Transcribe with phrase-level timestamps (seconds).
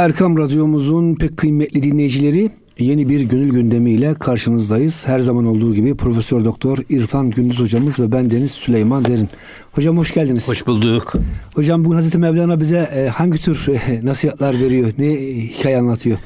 [0.00, 5.06] Erkam Radyomuzun pek kıymetli dinleyicileri yeni bir gönül gündemiyle karşınızdayız.
[5.06, 9.28] Her zaman olduğu gibi Profesör Doktor İrfan Gündüz hocamız ve ben Deniz Süleyman Derin.
[9.72, 10.48] Hocam hoş geldiniz.
[10.48, 11.12] Hoş bulduk.
[11.54, 14.92] Hocam bugün Hazreti Mevlana bize e, hangi tür e, nasihatler veriyor?
[14.98, 15.10] Ne
[15.46, 16.18] hikaye anlatıyor?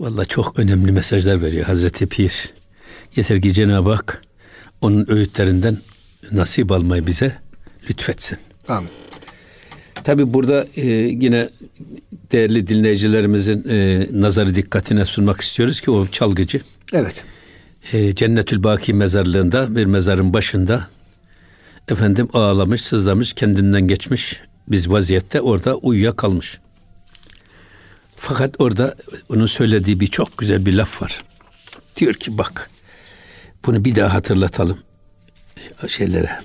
[0.00, 2.54] Valla çok önemli mesajlar veriyor Hazreti Pir.
[3.16, 4.22] Yeter ki Cenab-ı Hak
[4.80, 5.78] onun öğütlerinden
[6.32, 7.32] nasip almayı bize
[7.90, 8.38] lütfetsin.
[8.68, 8.90] Amin.
[10.08, 10.86] Tabi burada e,
[11.20, 11.48] yine
[12.32, 16.60] değerli dinleyicilerimizin e, nazarı dikkatine sunmak istiyoruz ki o çalgıcı.
[16.92, 17.24] Evet.
[17.92, 20.88] E, Cennetül Baki mezarlığında bir mezarın başında
[21.88, 26.58] efendim ağlamış, sızlamış, kendinden geçmiş biz vaziyette orada uyuya kalmış.
[28.16, 28.96] Fakat orada
[29.28, 31.24] onun söylediği bir çok güzel bir laf var.
[31.96, 32.70] Diyor ki bak
[33.66, 34.78] bunu bir daha hatırlatalım
[35.86, 36.38] şeylere.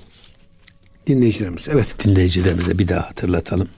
[1.06, 1.94] Dinleyicilerimiz evet.
[2.04, 3.68] Dinleyicilerimize bir daha hatırlatalım.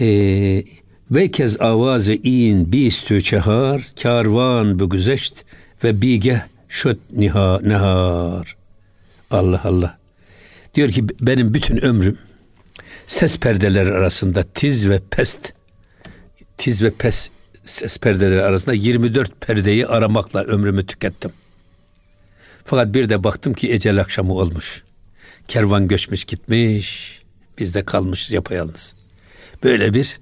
[0.00, 0.64] Ee,
[1.10, 5.44] ve kez avazı in bistü çehar karvan bu güzeşt
[5.84, 8.56] ve bige şöt niha nehar.
[9.30, 9.98] Allah Allah.
[10.74, 12.18] Diyor ki benim bütün ömrüm
[13.06, 15.52] ses perdeleri arasında tiz ve pest
[16.56, 17.30] tiz ve pes
[17.64, 21.32] ses perdeleri arasında 24 perdeyi aramakla ömrümü tükettim.
[22.64, 24.82] Fakat bir de baktım ki ecel akşamı olmuş.
[25.50, 27.18] Kervan göçmüş gitmiş.
[27.58, 28.94] Biz de kalmışız yapayalnız.
[29.64, 30.20] Böyle bir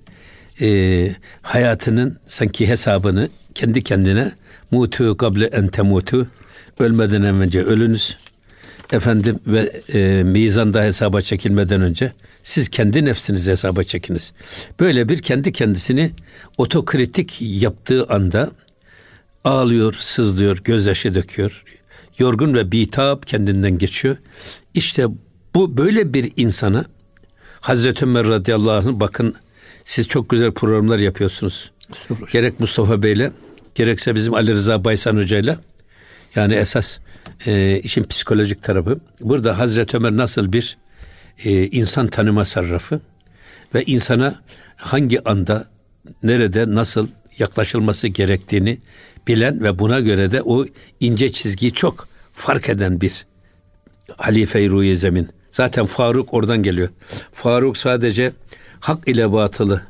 [0.61, 1.11] e,
[1.43, 4.33] hayatının sanki hesabını kendi kendine
[4.71, 6.27] mutu kable ente mutu
[6.81, 8.19] ölmeden önce ölünüz.
[8.93, 12.13] Efendim ve e, mizanda hesaba çekilmeden önce
[12.43, 14.33] siz kendi nefsinizi hesaba çekiniz.
[14.81, 16.11] Böyle bir kendi kendisini
[16.59, 18.51] otokritik yaptığı anda
[19.45, 21.65] ağlıyor, sızlıyor, gözyaşı döküyor.
[22.19, 24.17] Yorgun ve bitap kendinden geçiyor.
[24.79, 25.07] İşte
[25.55, 26.85] bu böyle bir insana
[27.61, 29.35] Hazreti Ömer radıyallahu anh bakın
[29.85, 31.71] siz çok güzel programlar yapıyorsunuz.
[32.33, 33.31] Gerek Mustafa Bey'le
[33.75, 35.59] gerekse bizim Ali Rıza Baysan Hoca'yla
[36.35, 36.99] yani esas
[37.47, 39.01] e, işin psikolojik tarafı.
[39.21, 40.77] Burada Hazreti Ömer nasıl bir
[41.45, 43.01] e, insan tanıma sarrafı
[43.75, 44.43] ve insana
[44.77, 45.69] hangi anda
[46.23, 48.79] nerede nasıl yaklaşılması gerektiğini
[49.29, 50.65] bilen ve buna göre de o
[51.01, 53.27] ince çizgiyi çok fark eden bir
[54.17, 55.29] halife-i ruhi zemin.
[55.51, 56.89] Zaten Faruk oradan geliyor.
[57.33, 58.33] Faruk sadece
[58.81, 59.83] hak ile batılı,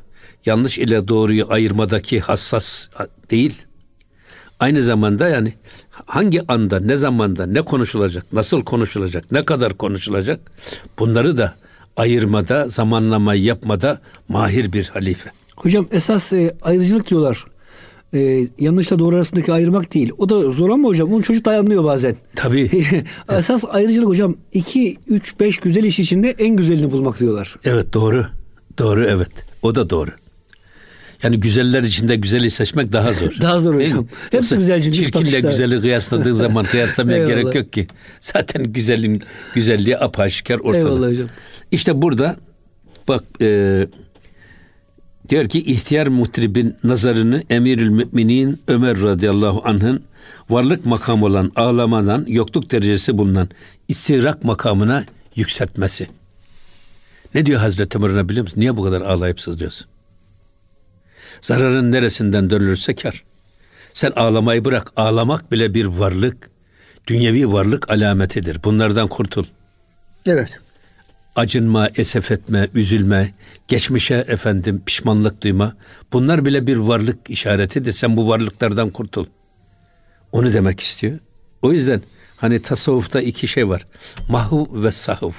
[0.45, 2.87] yanlış ile doğruyu ayırmadaki hassas
[3.31, 3.61] değil.
[4.59, 5.53] Aynı zamanda yani
[6.05, 10.39] hangi anda, ne zamanda, ne konuşulacak, nasıl konuşulacak, ne kadar konuşulacak
[10.99, 11.53] bunları da
[11.97, 15.29] ayırmada, zamanlamayı yapmada mahir bir halife.
[15.55, 17.45] Hocam esas e, ayrıcılık diyorlar
[18.13, 20.11] e, yanlışla doğru arasındaki ayırmak değil.
[20.17, 21.13] O da zor ama hocam.
[21.13, 22.15] Onu çocuk dayanmıyor bazen.
[22.35, 22.69] Tabii.
[23.37, 27.55] Esas ayrıcılık hocam 2, 3, 5 güzel iş içinde en güzelini bulmak diyorlar.
[27.65, 28.25] Evet doğru.
[28.77, 29.31] Doğru evet.
[29.61, 30.11] O da doğru.
[31.23, 33.31] Yani güzeller içinde güzeli seçmek daha zor.
[33.41, 34.07] daha zor hocam.
[34.31, 34.97] Hepsi güzel çünkü.
[34.97, 37.87] Çirkinle güzeli kıyasladığı zaman kıyaslamaya gerek yok ki.
[38.19, 39.21] Zaten güzelin
[39.53, 40.77] güzelliği apaşikar ortada.
[40.77, 41.27] Eyvallah hocam.
[41.71, 42.35] İşte burada
[43.07, 43.87] bak e,
[45.29, 50.03] Diyor ki ihtiyar mutribin nazarını emirül müminin Ömer radıyallahu anh'ın
[50.49, 53.49] varlık makam olan ağlamadan yokluk derecesi bulunan
[53.87, 56.07] istirak makamına yükseltmesi.
[57.33, 58.59] Ne diyor Hazreti Ömer'e biliyor musun?
[58.59, 59.87] Niye bu kadar ağlayıp sızlıyorsun?
[61.41, 63.23] Zararın neresinden dönülürse kar.
[63.93, 64.91] Sen ağlamayı bırak.
[64.95, 66.49] Ağlamak bile bir varlık,
[67.07, 68.63] dünyevi varlık alametidir.
[68.63, 69.45] Bunlardan kurtul.
[70.25, 70.59] Evet
[71.39, 73.31] acınma, esef etme, üzülme,
[73.67, 75.73] geçmişe efendim pişmanlık duyma.
[76.13, 77.91] Bunlar bile bir varlık işaretidir.
[77.91, 79.25] Sen bu varlıklardan kurtul.
[80.31, 81.19] Onu demek istiyor.
[81.61, 82.01] O yüzden
[82.37, 83.85] hani tasavvufta iki şey var.
[84.29, 85.31] Mahuv ve sahuv.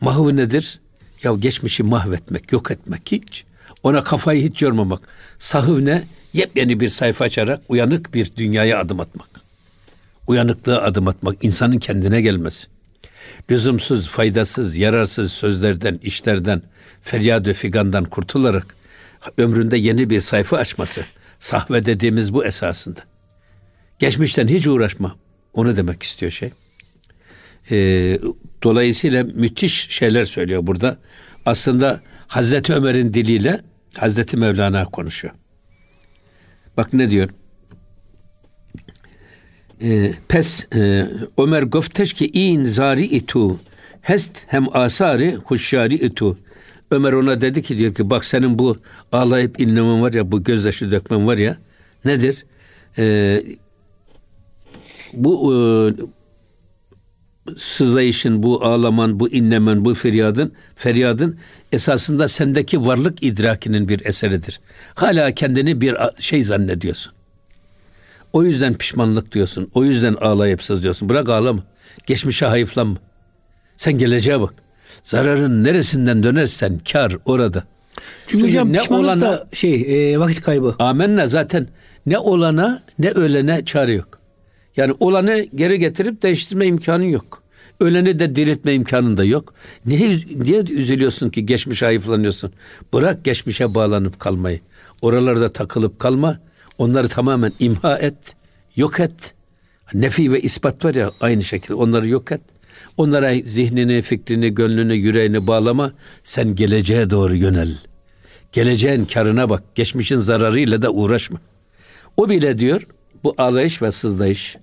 [0.00, 0.80] Mahuv nedir?
[1.22, 3.44] Ya geçmişi mahvetmek, yok etmek hiç.
[3.82, 5.02] Ona kafayı hiç yormamak.
[5.38, 6.02] Sahuv ne?
[6.32, 9.28] Yepyeni bir sayfa açarak uyanık bir dünyaya adım atmak.
[10.26, 12.66] Uyanıklığa adım atmak, insanın kendine gelmesi
[13.50, 16.62] lüzumsuz, faydasız, yararsız sözlerden, işlerden,
[17.00, 18.76] feryat ve figandan kurtularak
[19.38, 21.04] ömründe yeni bir sayfa açması.
[21.38, 23.00] Sahve dediğimiz bu esasında.
[23.98, 25.16] Geçmişten hiç uğraşma.
[25.52, 26.50] Onu demek istiyor şey.
[27.70, 28.18] Ee,
[28.62, 30.98] dolayısıyla müthiş şeyler söylüyor burada.
[31.46, 33.60] Aslında Hazreti Ömer'in diliyle
[33.96, 35.34] Hazreti Mevlana konuşuyor.
[36.76, 37.30] Bak ne diyor?
[39.82, 41.06] E, pes e,
[41.38, 43.60] Ömer gofteş ki in zari itu
[44.02, 46.38] hest hem asari huşyari itu
[46.90, 48.76] Ömer ona dedi ki diyor ki bak senin bu
[49.12, 51.56] ağlayıp inlemen var ya bu gözyaşı dökmen var ya
[52.04, 52.44] nedir?
[52.98, 53.42] E,
[55.12, 55.56] bu e,
[57.56, 61.38] sızlayışın, bu ağlaman, bu inlemen, bu feryadın, feryadın
[61.72, 64.60] esasında sendeki varlık idrakinin bir eseridir.
[64.94, 67.12] Hala kendini bir şey zannediyorsun.
[68.32, 69.70] O yüzden pişmanlık diyorsun.
[69.74, 71.08] O yüzden ağlayıp sızlıyorsun.
[71.08, 71.62] Bırak ağlama.
[72.06, 72.96] Geçmişe hayıflanma.
[73.76, 74.54] Sen geleceğe bak.
[75.02, 77.64] Zararın neresinden dönersen kar orada.
[78.26, 80.74] Çünkü, Çünkü hocam ne olana, da şey e, vakit kaybı.
[80.78, 81.68] Amenna zaten
[82.06, 84.20] ne olana ne ölene çare yok.
[84.76, 87.42] Yani olanı geri getirip değiştirme imkanı yok.
[87.80, 89.54] Öleni de diriltme imkanın da yok.
[89.86, 92.52] Niye, niye üzülüyorsun ki geçmişe hayıflanıyorsun?
[92.92, 94.60] Bırak geçmişe bağlanıp kalmayı.
[95.02, 96.38] Oralarda takılıp kalma.
[96.80, 98.36] Onları tamamen imha et.
[98.76, 99.34] Yok et.
[99.94, 102.40] Nefi ve ispat var ya aynı şekilde onları yok et.
[102.96, 105.92] Onlara zihnini, fikrini, gönlünü, yüreğini bağlama.
[106.24, 107.78] Sen geleceğe doğru yönel.
[108.52, 109.62] Geleceğin karına bak.
[109.74, 111.38] Geçmişin zararıyla da uğraşma.
[112.16, 112.82] O bile diyor
[113.24, 114.56] bu ağlayış ve sızlayış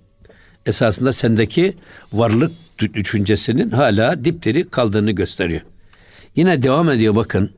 [0.66, 1.74] esasında sendeki
[2.14, 2.52] varlık
[2.94, 5.62] düşüncesinin hala dipdiri kaldığını gösteriyor.
[6.36, 7.52] Yine devam ediyor bakın.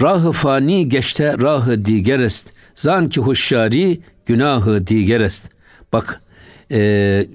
[0.00, 2.52] Rahı fani geçte rahı digerest.
[2.74, 5.50] Zanki huşşari günahı digerest.
[5.92, 6.22] Bak
[6.70, 7.26] e,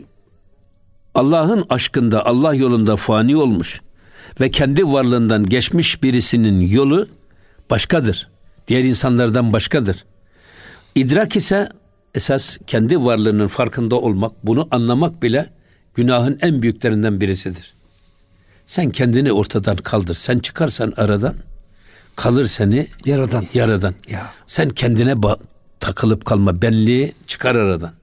[1.16, 3.82] Allah'ın aşkında Allah yolunda fani olmuş
[4.42, 7.08] ve kendi varlığından geçmiş birisinin yolu
[7.70, 8.30] başkadır.
[8.68, 10.06] Diğer insanlardan başkadır.
[10.96, 11.70] İdrak ise
[12.16, 15.50] esas kendi varlığının farkında olmak, bunu anlamak bile
[15.94, 17.74] günahın en büyüklerinden birisidir.
[18.66, 20.16] Sen kendini ortadan kaldır.
[20.16, 21.36] Sen çıkarsan aradan
[22.18, 23.46] kalır seni yaradan.
[23.54, 23.94] Yaradan.
[24.10, 24.32] Ya.
[24.46, 25.40] Sen kendine ba-
[25.80, 26.62] takılıp kalma.
[26.62, 27.94] Benliği çıkar aradan.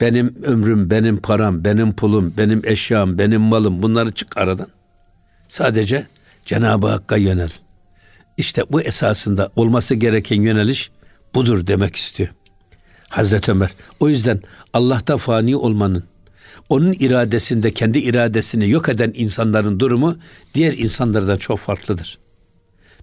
[0.00, 4.68] Benim ömrüm, benim param, benim pulum, benim eşyam, benim malım bunları çık aradan.
[5.48, 6.06] Sadece
[6.46, 7.50] Cenab-ı Hakk'a yönel.
[8.36, 10.90] İşte bu esasında olması gereken yöneliş
[11.34, 12.28] budur demek istiyor.
[13.08, 13.70] Hazreti Ömer.
[14.00, 14.40] O yüzden
[14.72, 16.04] Allah'ta fani olmanın,
[16.68, 20.16] onun iradesinde kendi iradesini yok eden insanların durumu
[20.54, 22.19] diğer insanlardan çok farklıdır.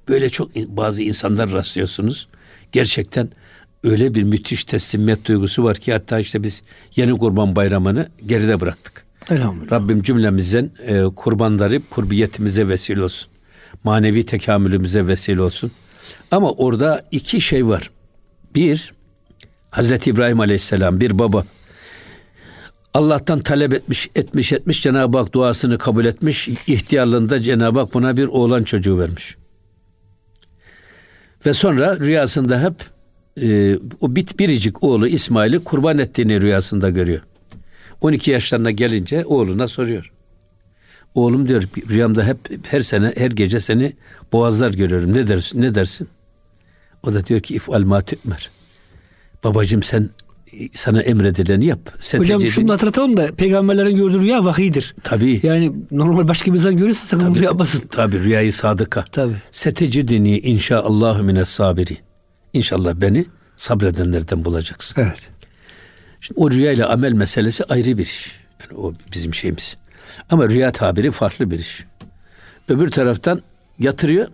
[0.09, 2.27] Böyle çok bazı insanlar rastlıyorsunuz.
[2.71, 3.29] Gerçekten
[3.83, 6.63] öyle bir müthiş teslimiyet duygusu var ki hatta işte biz
[6.95, 9.05] yeni kurban bayramını geride bıraktık.
[9.29, 9.71] Elhamdülillah.
[9.71, 13.29] Rabbim cümlemizden e, kurbanları kurbiyetimize vesile olsun.
[13.83, 15.71] Manevi tekamülümüze vesile olsun.
[16.31, 17.91] Ama orada iki şey var.
[18.55, 18.93] Bir,
[19.71, 21.45] Hazreti İbrahim Aleyhisselam bir baba.
[22.93, 24.81] Allah'tan talep etmiş, etmiş, etmiş.
[24.81, 26.47] Cenab-ı Hak duasını kabul etmiş.
[26.47, 29.35] İhtiyarlığında Cenab-ı Hak buna bir oğlan çocuğu vermiş.
[31.45, 32.73] Ve sonra rüyasında hep
[33.41, 37.21] e, o bit biricik oğlu İsmail'i kurban ettiğini rüyasında görüyor.
[38.01, 40.11] 12 yaşlarına gelince oğluna soruyor.
[41.15, 43.93] Oğlum diyor rüyamda hep her sene her gece seni
[44.31, 45.13] boğazlar görüyorum.
[45.13, 45.61] Ne dersin?
[45.61, 46.09] Ne dersin?
[47.03, 48.49] O da diyor ki if al ma tü'mer.
[49.43, 50.09] Babacım sen
[50.73, 51.79] sana emredileni yap.
[51.99, 52.53] Sen Hocam tecedin...
[52.53, 54.95] şunu da hatırlatalım da peygamberlerin gördüğü rüya vahidir.
[55.03, 55.39] Tabii.
[55.43, 57.83] Yani normal başka bir insan görürse sakın bunu yapmasın.
[57.91, 59.03] Tabii rüyayı sadıka.
[59.11, 59.33] Tabii.
[59.51, 61.97] Setecidini inşaallahu mines sabiri.
[62.53, 65.01] İnşallah beni sabredenlerden bulacaksın.
[65.01, 65.19] Evet.
[66.21, 68.35] Şimdi o rüyayla amel meselesi ayrı bir iş.
[68.63, 69.77] Yani o bizim şeyimiz.
[70.29, 71.85] Ama rüya tabiri farklı bir iş.
[72.69, 73.41] Öbür taraftan
[73.79, 74.27] yatırıyor.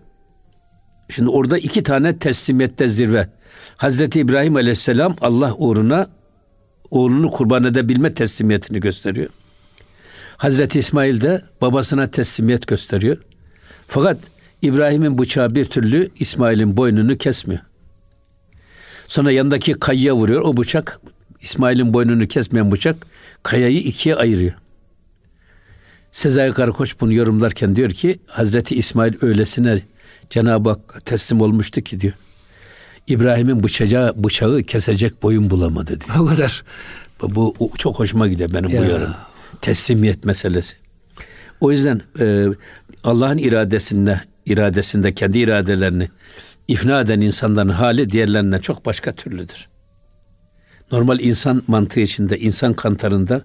[1.10, 3.28] Şimdi orada iki tane teslimiyette zirve.
[3.78, 6.08] Hazreti İbrahim Aleyhisselam Allah uğruna
[6.92, 9.30] oğlunu kurban edebilme teslimiyetini gösteriyor.
[10.38, 13.18] Hazreti İsmail de babasına teslimiyet gösteriyor.
[13.88, 14.18] Fakat
[14.62, 17.62] İbrahim'in bıçağı bir türlü İsmail'in boynunu kesmiyor.
[19.06, 20.42] Sonra yanındaki kayaya vuruyor.
[20.42, 21.00] O bıçak
[21.42, 23.08] İsmail'in boynunu kesmeyen bıçak
[23.44, 24.54] kayayı ikiye ayırıyor.
[26.12, 29.82] Sezai Karakoç bunu yorumlarken diyor ki Hazreti İsmail öylesine
[30.30, 32.14] Cenab-ı Hak teslim olmuştu ki diyor.
[33.08, 36.18] İbrahim'in bıçağı, bıçağı kesecek boyun bulamadı diyor.
[36.20, 36.64] O kadar.
[37.22, 38.82] Bu, bu çok hoşuma gidiyor benim ya.
[38.82, 39.10] bu yorum.
[39.62, 40.76] Teslimiyet meselesi.
[41.62, 42.48] O yüzden e,
[43.04, 46.10] Allah'ın iradesinde iradesinde kendi iradelerini
[46.68, 49.68] ifna eden insanların hali diğerlerinden çok başka türlüdür.
[50.92, 53.42] Normal insan mantığı içinde, insan kantarında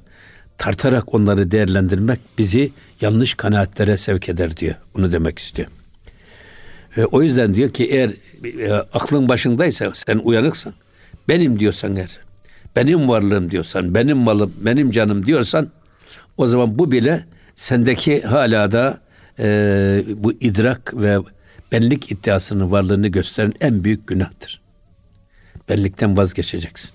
[0.58, 4.74] tartarak onları değerlendirmek bizi yanlış kanaatlere sevk eder diyor.
[4.94, 5.68] Bunu demek istiyor.
[6.98, 8.10] E, o yüzden diyor ki eğer
[8.60, 10.74] e, aklın başındaysa sen uyanıksın.
[11.28, 12.18] Benim diyorsan eğer,
[12.76, 15.70] benim varlığım diyorsan, benim malım, benim canım diyorsan
[16.36, 17.24] o zaman bu bile
[17.54, 19.00] sendeki hala da
[19.38, 21.18] e, bu idrak ve
[21.72, 24.60] benlik iddiasının varlığını gösteren en büyük günahtır.
[25.68, 26.90] Benlikten vazgeçeceksin.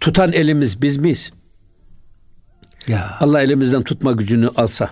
[0.00, 1.30] Tutan elimiz biz miyiz?
[2.88, 3.16] Ya.
[3.20, 4.90] Allah elimizden tutma gücünü alsa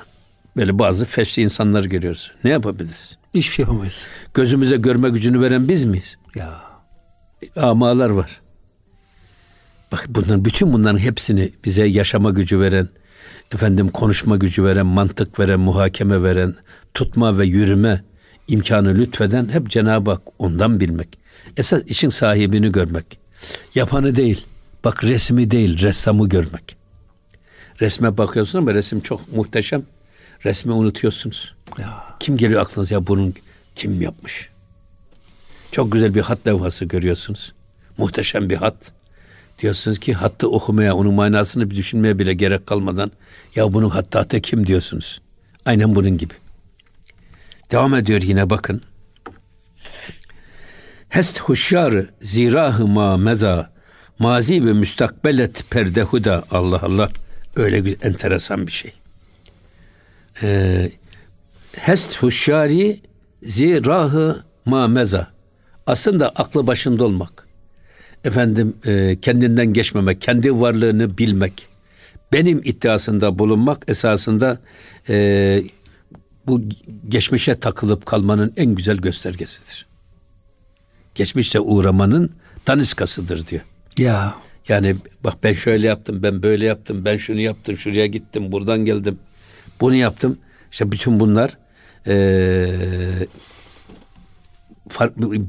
[0.56, 2.32] böyle bazı feşli insanlar görüyoruz.
[2.44, 3.18] Ne yapabiliriz?
[3.34, 4.06] Hiçbir şey yapamayız.
[4.34, 6.16] Gözümüze görme gücünü veren biz miyiz?
[6.34, 6.60] Ya.
[7.56, 8.40] Amalar var.
[9.92, 12.88] Bak bunların bütün bunların hepsini bize yaşama gücü veren,
[13.54, 16.54] efendim konuşma gücü veren, mantık veren, muhakeme veren,
[16.94, 18.04] tutma ve yürüme
[18.48, 21.18] imkanı lütfeden hep Cenab-ı Hak ondan bilmek.
[21.56, 23.18] Esas işin sahibini görmek.
[23.74, 24.46] Yapanı değil.
[24.84, 26.76] Bak resmi değil, ressamı görmek.
[27.80, 29.82] Resme bakıyorsun ama resim çok muhteşem.
[30.46, 31.54] Resmi unutuyorsunuz.
[31.78, 32.04] Ya.
[32.20, 33.34] Kim geliyor aklınıza ya bunun
[33.74, 34.48] kim yapmış?
[35.72, 37.52] Çok güzel bir hat levhası görüyorsunuz.
[37.98, 38.76] Muhteşem bir hat.
[39.58, 43.12] Diyorsunuz ki hattı okumaya, onun manasını bir düşünmeye bile gerek kalmadan
[43.54, 45.20] ya bunun hattatı kim diyorsunuz.
[45.64, 46.34] Aynen bunun gibi.
[47.70, 48.82] Devam ediyor yine bakın.
[51.08, 53.72] Hest huşyar zirahı ma meza
[54.18, 57.10] mazi ve müstakbelet perdehuda Allah Allah
[57.56, 58.92] öyle bir enteresan bir şey.
[60.42, 60.90] Ee,
[61.76, 63.00] hest huşyari
[63.42, 65.28] zirahı ma meza
[65.86, 67.46] aslında aklı başında olmak
[68.24, 71.66] efendim e, kendinden geçmemek kendi varlığını bilmek
[72.32, 74.58] benim iddiasında bulunmak esasında
[75.08, 75.62] e,
[76.46, 76.62] bu
[77.08, 79.86] geçmişe takılıp kalmanın en güzel göstergesidir.
[81.14, 82.30] Geçmişte uğramanın
[82.66, 83.62] daniskasıdır diyor.
[83.98, 84.34] Ya.
[84.68, 89.18] Yani bak ben şöyle yaptım, ben böyle yaptım, ben şunu yaptım, şuraya gittim, buradan geldim,
[89.80, 90.38] bunu yaptım.
[90.70, 91.56] İşte bütün bunlar
[92.06, 93.26] ee,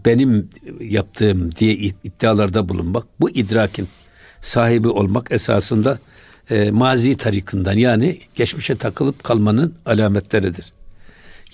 [0.05, 3.87] benim yaptığım diye iddialarda bulunmak, bu idrakin
[4.41, 5.99] sahibi olmak esasında
[6.49, 10.73] e, mazi tarikından yani geçmişe takılıp kalmanın alametleridir.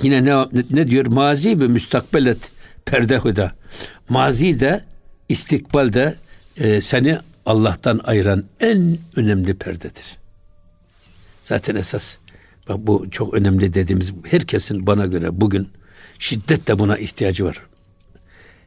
[0.01, 1.05] Yine ne, ne diyor?
[1.05, 2.51] Mazi ve müstakbelet
[2.85, 3.51] perdehuda.
[4.09, 4.83] Mazi de
[5.29, 6.15] istikbalde
[6.57, 10.17] e, seni Allah'tan ayıran en önemli perdedir.
[11.41, 12.17] Zaten esas
[12.69, 15.69] bu çok önemli dediğimiz herkesin bana göre bugün
[16.19, 17.61] şiddetle buna ihtiyacı var.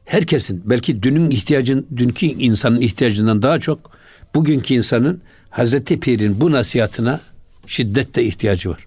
[0.04, 3.90] Herkesin belki dünün ihtiyacın dünkü insanın ihtiyacından daha çok
[4.34, 7.20] bugünkü insanın Hazreti Pir'in bu nasihatına
[7.66, 8.86] şiddetle ihtiyacı var.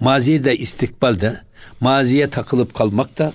[0.00, 1.40] Maziye de istikbal de
[1.80, 3.32] maziye takılıp kalmak da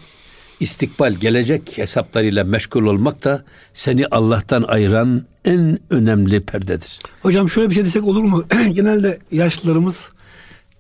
[0.60, 3.44] istikbal gelecek hesaplarıyla meşgul olmak da
[3.74, 7.00] seni Allah'tan ayıran en önemli perdedir.
[7.22, 8.46] Hocam şöyle bir şey desek olur mu?
[8.72, 10.10] Genelde yaşlılarımız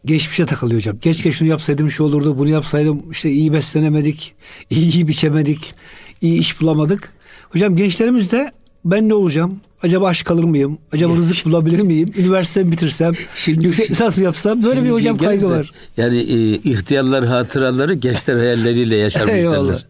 [0.05, 0.97] geçmişe takılıyor hocam.
[1.01, 4.33] Geç şunu yapsaydım şu olurdu, bunu yapsaydım işte iyi beslenemedik,
[4.69, 5.73] iyi, iyi biçemedik,
[6.21, 7.13] iyi iş bulamadık.
[7.49, 8.51] Hocam gençlerimiz de
[8.85, 9.61] ben ne olacağım?
[9.83, 10.77] Acaba aşk kalır mıyım?
[10.91, 12.13] Acaba ya, rızık bulabilir miyim?
[12.17, 13.13] Üniversite bitirsem?
[13.35, 14.63] Şimdi, yüksek lisans mı yapsam?
[14.63, 15.71] Böyle bir hocam kaygı var.
[15.97, 19.83] Yani e, ihtiyarlar hatıraları gençler hayalleriyle yaşarmış derler.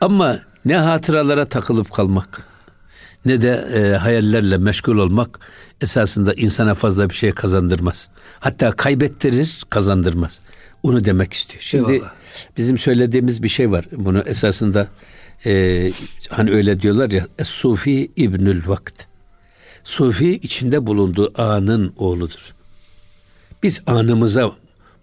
[0.00, 2.57] Ama ne hatıralara takılıp kalmak
[3.28, 5.40] ne de e, hayallerle meşgul olmak
[5.80, 8.08] esasında insana fazla bir şey kazandırmaz.
[8.40, 10.40] Hatta kaybettirir, kazandırmaz.
[10.82, 11.62] Onu demek istiyor.
[11.62, 12.12] Şimdi Eyvallah.
[12.56, 13.86] bizim söylediğimiz bir şey var.
[13.92, 14.88] Bunu esasında
[15.46, 15.92] e,
[16.30, 19.04] hani öyle diyorlar ya Sufi İbnül Vakt.
[19.84, 22.54] Sufi içinde bulunduğu anın oğludur.
[23.62, 24.52] Biz anımıza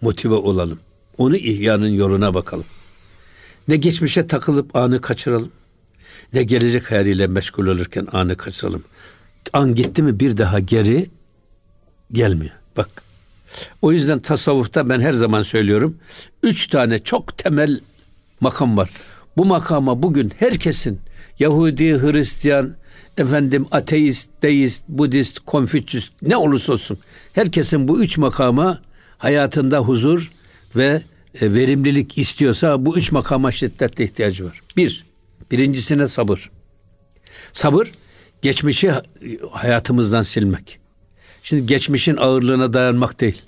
[0.02, 0.80] motive olalım.
[1.18, 2.66] Onu ihyanın yoluna bakalım.
[3.68, 5.52] Ne geçmişe takılıp anı kaçıralım.
[6.34, 8.84] Ne gelecek hayaliyle meşgul olurken anı kaçıralım.
[9.54, 11.10] An gitti mi bir daha geri
[12.12, 12.54] gelmiyor.
[12.78, 12.90] Bak.
[13.82, 15.98] O yüzden tasavvufta ben her zaman söylüyorum.
[16.44, 17.80] Üç tane çok temel
[18.42, 18.90] makam var.
[19.38, 21.00] Bu makama bugün herkesin
[21.40, 22.76] Yahudi, Hristiyan,
[23.18, 26.98] efendim ateist, deist, Budist, Konfüçyüs ne olursa olsun
[27.34, 28.82] herkesin bu üç makama
[29.18, 30.32] hayatında huzur
[30.76, 31.02] ve
[31.42, 34.60] e, verimlilik istiyorsa bu üç makama şiddetle ihtiyacı var.
[34.78, 35.06] Bir,
[35.52, 36.52] birincisine sabır.
[37.52, 37.92] Sabır,
[38.42, 38.94] geçmişi
[39.52, 40.80] hayatımızdan silmek.
[41.44, 43.42] Şimdi geçmişin ağırlığına dayanmak değil.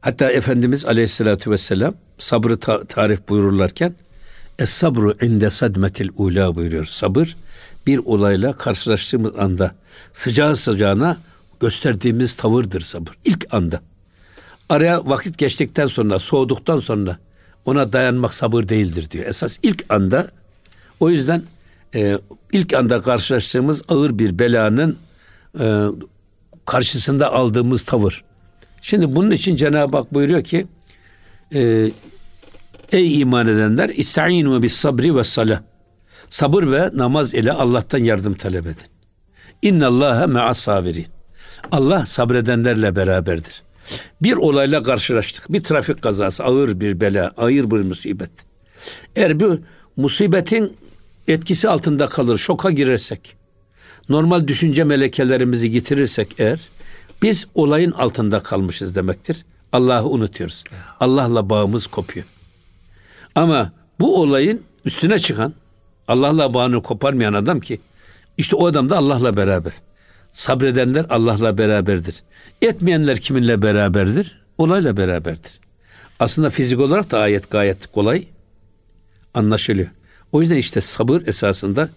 [0.00, 3.94] Hatta Efendimiz Aleyhisselatü Vesselam sabrı ta- tarif buyururlarken
[4.58, 6.84] Es sabru inde sadmetil ula buyuruyor.
[6.84, 7.36] Sabır
[7.86, 9.74] bir olayla karşılaştığımız anda
[10.12, 11.16] sıcağı sıcağına
[11.60, 13.12] gösterdiğimiz tavırdır sabır.
[13.24, 13.80] İlk anda.
[14.68, 17.18] Araya vakit geçtikten sonra, soğuduktan sonra
[17.64, 19.26] ona dayanmak sabır değildir diyor.
[19.26, 20.30] Esas ilk anda
[21.02, 21.42] o yüzden
[21.94, 22.18] e,
[22.52, 24.96] ilk anda karşılaştığımız ağır bir belanın
[25.60, 25.86] e,
[26.64, 28.24] karşısında aldığımız tavır.
[28.82, 30.66] Şimdi bunun için Cenab-ı Hak buyuruyor ki
[31.54, 31.90] e,
[32.92, 35.62] Ey iman edenler İsta'inu bis sabri ve salah.
[36.28, 38.86] Sabır ve namaz ile Allah'tan yardım talep edin.
[39.62, 41.06] İnna Allaha ma'as sabirin.
[41.72, 43.62] Allah sabredenlerle beraberdir.
[44.22, 45.52] Bir olayla karşılaştık.
[45.52, 48.30] Bir trafik kazası, ağır bir bela, ağır bir musibet.
[49.16, 49.58] Eğer bu
[49.96, 50.76] musibetin
[51.28, 53.36] etkisi altında kalır, şoka girersek,
[54.08, 56.60] normal düşünce melekelerimizi getirirsek eğer,
[57.22, 59.44] biz olayın altında kalmışız demektir.
[59.72, 60.64] Allah'ı unutuyoruz.
[61.00, 62.26] Allah'la bağımız kopuyor.
[63.34, 65.54] Ama bu olayın üstüne çıkan
[66.08, 67.80] Allah'la bağını koparmayan adam ki
[68.36, 69.72] işte o adam da Allah'la beraber.
[70.30, 72.14] Sabredenler Allah'la beraberdir.
[72.62, 74.42] Etmeyenler kiminle beraberdir?
[74.58, 75.60] Olayla beraberdir.
[76.20, 78.24] Aslında fizik olarak da ayet gayet kolay
[79.34, 79.88] anlaşılıyor.
[80.32, 81.90] O yüzden işte sabır esasında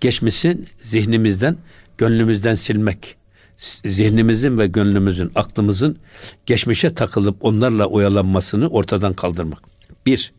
[0.00, 1.56] geçmişin zihnimizden,
[1.98, 3.16] gönlümüzden silmek.
[3.84, 5.98] Zihnimizin ve gönlümüzün, aklımızın
[6.46, 9.62] geçmişe takılıp onlarla oyalanmasını ortadan kaldırmak.
[10.06, 10.32] Bir.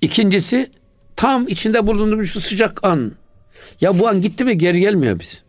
[0.00, 0.70] İkincisi
[1.16, 3.12] tam içinde bulunduğumuz şu sıcak an.
[3.80, 5.42] Ya bu an gitti mi geri gelmiyor biz.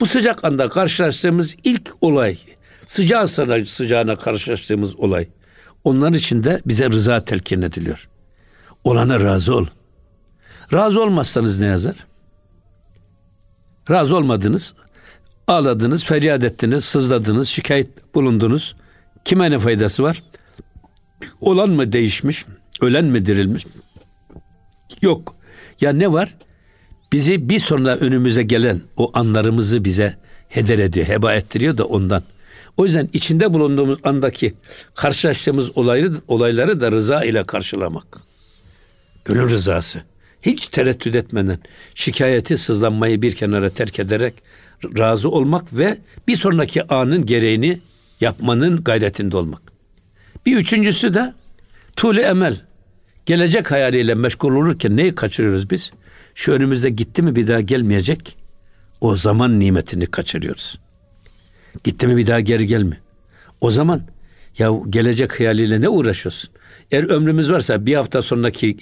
[0.00, 2.38] Bu sıcak anda karşılaştığımız ilk olay,
[2.86, 5.28] sıcağı sıcağına karşılaştığımız olay.
[5.84, 8.08] Onların içinde bize rıza telkin ediliyor.
[8.84, 9.66] Olana razı ol.
[10.72, 12.06] Razı olmazsanız ne yazar?
[13.90, 14.74] Razı olmadınız,
[15.48, 18.76] ağladınız, feryat ettiniz, sızladınız, şikayet bulundunuz.
[19.24, 20.22] Kime ne faydası var?
[21.40, 22.44] Olan mı değişmiş?
[22.80, 23.66] Ölen mi dirilmiş?
[25.02, 25.36] Yok.
[25.80, 26.34] Ya ne var?
[27.12, 30.16] Bizi bir sonra önümüze gelen o anlarımızı bize
[30.48, 32.22] heder ediyor, heba ettiriyor da ondan.
[32.76, 34.54] O yüzden içinde bulunduğumuz andaki
[34.94, 38.18] karşılaştığımız olayları, olayları da rıza ile karşılamak.
[39.24, 40.02] Gönül rızası.
[40.46, 41.58] Hiç tereddüt etmeden
[41.94, 44.34] şikayeti, sızlanmayı bir kenara terk ederek
[44.98, 45.98] razı olmak ve
[46.28, 47.80] bir sonraki anın gereğini
[48.20, 49.62] yapmanın gayretinde olmak.
[50.46, 51.34] Bir üçüncüsü de
[51.96, 52.60] tuli emel.
[53.26, 55.92] Gelecek hayaliyle meşgul olurken neyi kaçırıyoruz biz?
[56.34, 58.36] Şu önümüzde gitti mi bir daha gelmeyecek
[59.00, 60.78] o zaman nimetini kaçırıyoruz.
[61.84, 63.00] Gitti mi bir daha geri gelme.
[63.60, 64.02] O zaman
[64.58, 66.50] ya gelecek hayaliyle ne uğraşıyorsun?
[66.90, 68.76] Eğer ömrümüz varsa bir hafta sonraki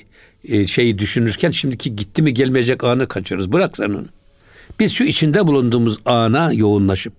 [0.48, 3.52] e, şeyi düşünürken şimdiki gitti mi gelmeyecek anı kaçırıyoruz.
[3.52, 4.06] Bırak sen onu.
[4.80, 7.14] Biz şu içinde bulunduğumuz ana yoğunlaşıp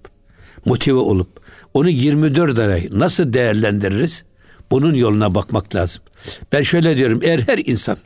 [0.65, 1.29] motive olup
[1.74, 4.24] onu 24 ay nasıl değerlendiririz?
[4.72, 6.03] Bunun yoluna bakmak lazım.
[6.51, 7.98] Ben şöyle diyorum eğer her insan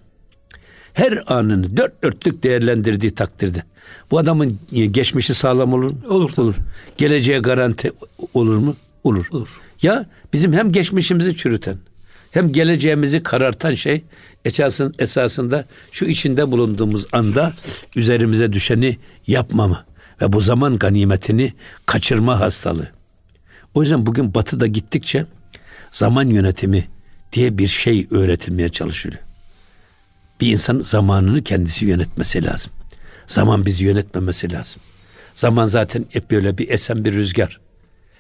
[0.94, 3.64] her anını dört dörtlük değerlendirdiği takdirde
[4.12, 4.60] bu adamın
[4.92, 6.00] geçmişi sağlam olur mu?
[6.08, 6.32] Olur.
[6.38, 6.56] Olur.
[6.98, 7.92] Geleceğe garanti
[8.34, 8.76] olur mu?
[9.04, 9.28] Olur.
[9.32, 9.62] Olur.
[9.82, 11.78] Ya bizim hem geçmişimizi çürüten
[12.32, 14.04] hem geleceğimizi karartan şey
[14.46, 17.54] esasın, esasında şu içinde bulunduğumuz anda
[17.96, 19.86] üzerimize düşeni yapmama
[20.22, 21.54] ve bu zaman ganimetini
[21.86, 22.92] kaçırma hastalığı.
[23.74, 25.26] O yüzden bugün batıda gittikçe
[25.92, 26.88] zaman yönetimi
[27.34, 29.24] diye bir şey öğretilmeye çalışılıyor.
[30.42, 32.72] Bir insan zamanını kendisi yönetmesi lazım.
[33.28, 34.82] Zaman bizi yönetmemesi lazım.
[35.34, 37.60] Zaman zaten hep böyle bir esen bir rüzgar.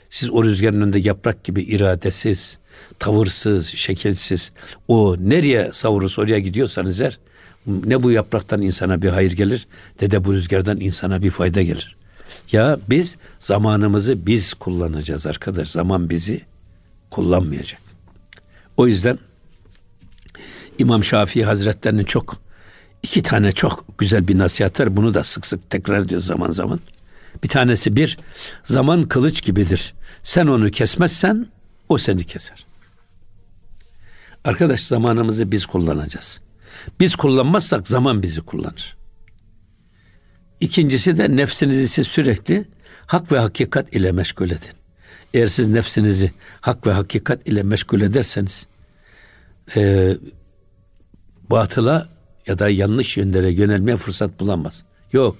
[0.09, 2.57] Siz o rüzgarın önünde yaprak gibi iradesiz,
[2.99, 4.51] tavırsız, şekilsiz,
[4.87, 7.19] o nereye savurursa oraya gidiyorsanız eğer,
[7.67, 9.67] ne bu yapraktan insana bir hayır gelir,
[10.01, 11.95] ne de bu rüzgardan insana bir fayda gelir.
[12.51, 15.69] Ya biz zamanımızı biz kullanacağız arkadaş.
[15.69, 16.41] Zaman bizi
[17.09, 17.81] kullanmayacak.
[18.77, 19.19] O yüzden
[20.79, 22.37] İmam Şafii Hazretlerinin çok
[23.03, 24.95] iki tane çok güzel bir nasihat var.
[24.95, 26.79] Bunu da sık sık tekrar ediyoruz zaman zaman.
[27.43, 28.17] Bir tanesi bir,
[28.61, 29.93] zaman kılıç gibidir.
[30.23, 31.47] Sen onu kesmezsen
[31.89, 32.65] o seni keser.
[34.43, 36.41] Arkadaş zamanımızı biz kullanacağız.
[36.99, 38.97] Biz kullanmazsak zaman bizi kullanır.
[40.59, 42.65] İkincisi de nefsinizi siz sürekli
[43.05, 44.73] hak ve hakikat ile meşgul edin.
[45.33, 48.67] Eğer siz nefsinizi hak ve hakikat ile meşgul ederseniz
[49.75, 50.13] e,
[51.49, 52.09] batıla
[52.47, 54.83] ya da yanlış yönlere yönelmeye fırsat bulamaz.
[55.13, 55.37] Yok.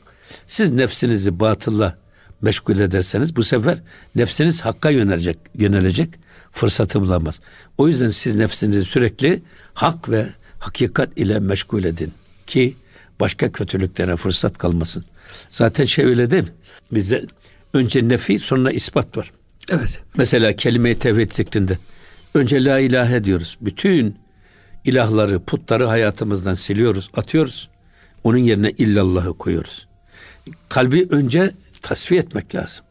[0.48, 1.98] Siz nefsinizi batılla
[2.42, 3.78] meşgul ederseniz bu sefer
[4.15, 6.10] nefsiniz hakka yönelecek, yönelecek
[6.52, 7.39] fırsatı bulamaz.
[7.78, 9.42] O yüzden siz nefsinizi sürekli
[9.74, 10.26] hak ve
[10.60, 12.13] hakikat ile meşgul edin
[12.48, 12.76] ki
[13.20, 15.04] başka kötülüklere fırsat kalmasın.
[15.50, 16.50] Zaten şey öyle değil mi?
[16.92, 17.26] Bizde
[17.74, 19.32] önce nefi sonra ispat var.
[19.70, 20.02] Evet.
[20.18, 21.78] Mesela kelime-i tevhid zikrinde
[22.34, 23.58] önce la ilahe diyoruz.
[23.62, 24.20] Bütün
[24.86, 27.70] ilahları, putları hayatımızdan siliyoruz, atıyoruz.
[28.24, 29.88] Onun yerine illallahı koyuyoruz.
[30.70, 32.86] Kalbi önce tasfiye etmek lazım.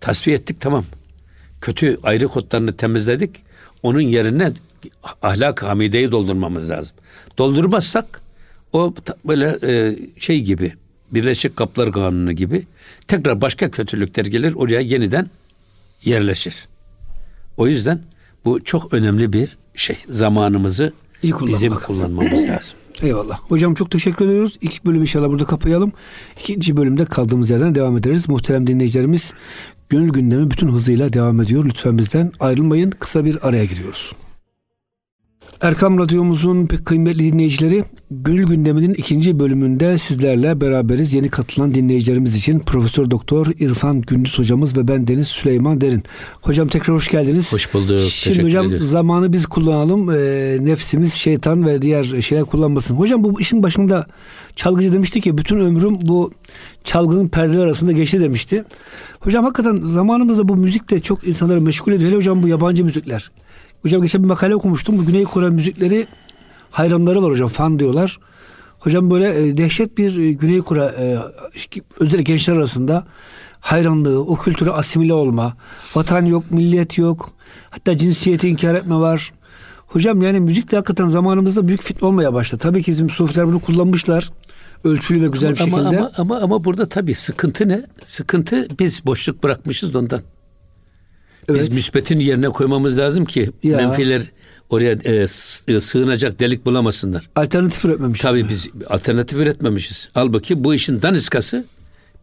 [0.00, 0.84] Tasfiye ettik tamam.
[1.60, 3.30] Kötü ayrı kodlarını temizledik.
[3.82, 4.52] Onun yerine
[5.22, 6.96] ahlak hamideyi doldurmamız lazım.
[7.38, 8.20] Doldurmazsak
[8.72, 10.72] o böyle e, şey gibi
[11.10, 12.66] Birleşik Kaplar Kanunu gibi
[13.08, 15.26] tekrar başka kötülükler gelir oraya yeniden
[16.04, 16.68] yerleşir.
[17.56, 18.00] O yüzden
[18.44, 19.96] bu çok önemli bir şey.
[20.08, 22.78] Zamanımızı İyi bizim kullanmamız lazım.
[23.02, 23.38] Eyvallah.
[23.38, 24.58] Hocam çok teşekkür ediyoruz.
[24.60, 25.92] İlk bölümü inşallah burada kapayalım.
[26.40, 28.28] İkinci bölümde kaldığımız yerden devam ederiz.
[28.28, 29.32] Muhterem dinleyicilerimiz
[29.88, 31.64] gönül gündemi bütün hızıyla devam ediyor.
[31.64, 32.90] Lütfen bizden ayrılmayın.
[32.90, 34.12] Kısa bir araya giriyoruz.
[35.60, 41.14] Erkam Radyomuzun pek kıymetli dinleyicileri Gönül Gündemi'nin ikinci bölümünde sizlerle beraberiz.
[41.14, 46.02] Yeni katılan dinleyicilerimiz için Profesör Doktor İrfan Gündüz hocamız ve ben Deniz Süleyman Derin.
[46.42, 47.52] Hocam tekrar hoş geldiniz.
[47.52, 47.98] Hoş bulduk.
[47.98, 48.90] Şimdi Teşekkür hocam ederiz.
[48.90, 50.10] zamanı biz kullanalım.
[50.10, 50.16] E,
[50.60, 52.94] nefsimiz, şeytan ve diğer şeyler kullanmasın.
[52.94, 54.06] Hocam bu işin başında
[54.56, 56.32] çalgıcı demişti ki bütün ömrüm bu
[56.84, 58.64] çalgının perdeler arasında geçti demişti.
[59.20, 62.10] Hocam hakikaten zamanımızda bu müzik de çok insanları meşgul ediyor.
[62.10, 63.30] Hele hocam bu yabancı müzikler.
[63.82, 64.98] Hocam geçen bir makale okumuştum.
[64.98, 66.06] Bu Güney Kore müzikleri
[66.70, 67.48] hayranları var hocam.
[67.48, 68.18] Fan diyorlar.
[68.78, 71.18] Hocam böyle e, dehşet bir e, Güney Kore e,
[72.00, 73.04] özellikle gençler arasında
[73.60, 75.56] hayranlığı, o kültüre asimile olma,
[75.94, 77.30] vatan yok, milliyet yok,
[77.70, 79.32] hatta cinsiyeti inkar etme var.
[79.86, 82.60] Hocam yani müzik de hakikaten zamanımızda büyük fitne olmaya başladı.
[82.62, 84.30] Tabii ki bizim sufiler bunu kullanmışlar.
[84.84, 85.98] Ölçülü ve güzel bir ama, şekilde.
[85.98, 87.82] ama, ama, ama burada tabii sıkıntı ne?
[88.02, 90.20] Sıkıntı biz boşluk bırakmışız da
[91.48, 91.54] ondan.
[91.60, 91.74] Biz Evet.
[91.74, 93.76] müsbetin yerine koymamız lazım ki Ya.
[93.76, 94.22] menfiler
[94.70, 95.14] oraya e,
[95.68, 97.30] e, sığınacak delik bulamasınlar.
[97.36, 98.20] Alternatif üretmemiş.
[98.20, 100.08] Tabii biz alternatif üretmemişiz.
[100.14, 101.64] Halbuki bu işin daniskası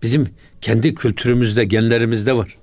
[0.03, 0.27] bizim
[0.61, 2.57] kendi kültürümüzde, genlerimizde var.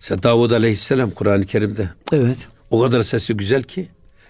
[0.00, 2.48] Mesela Davud Aleyhisselam Kur'an-ı Kerim'de Evet.
[2.70, 3.88] o kadar sesi güzel ki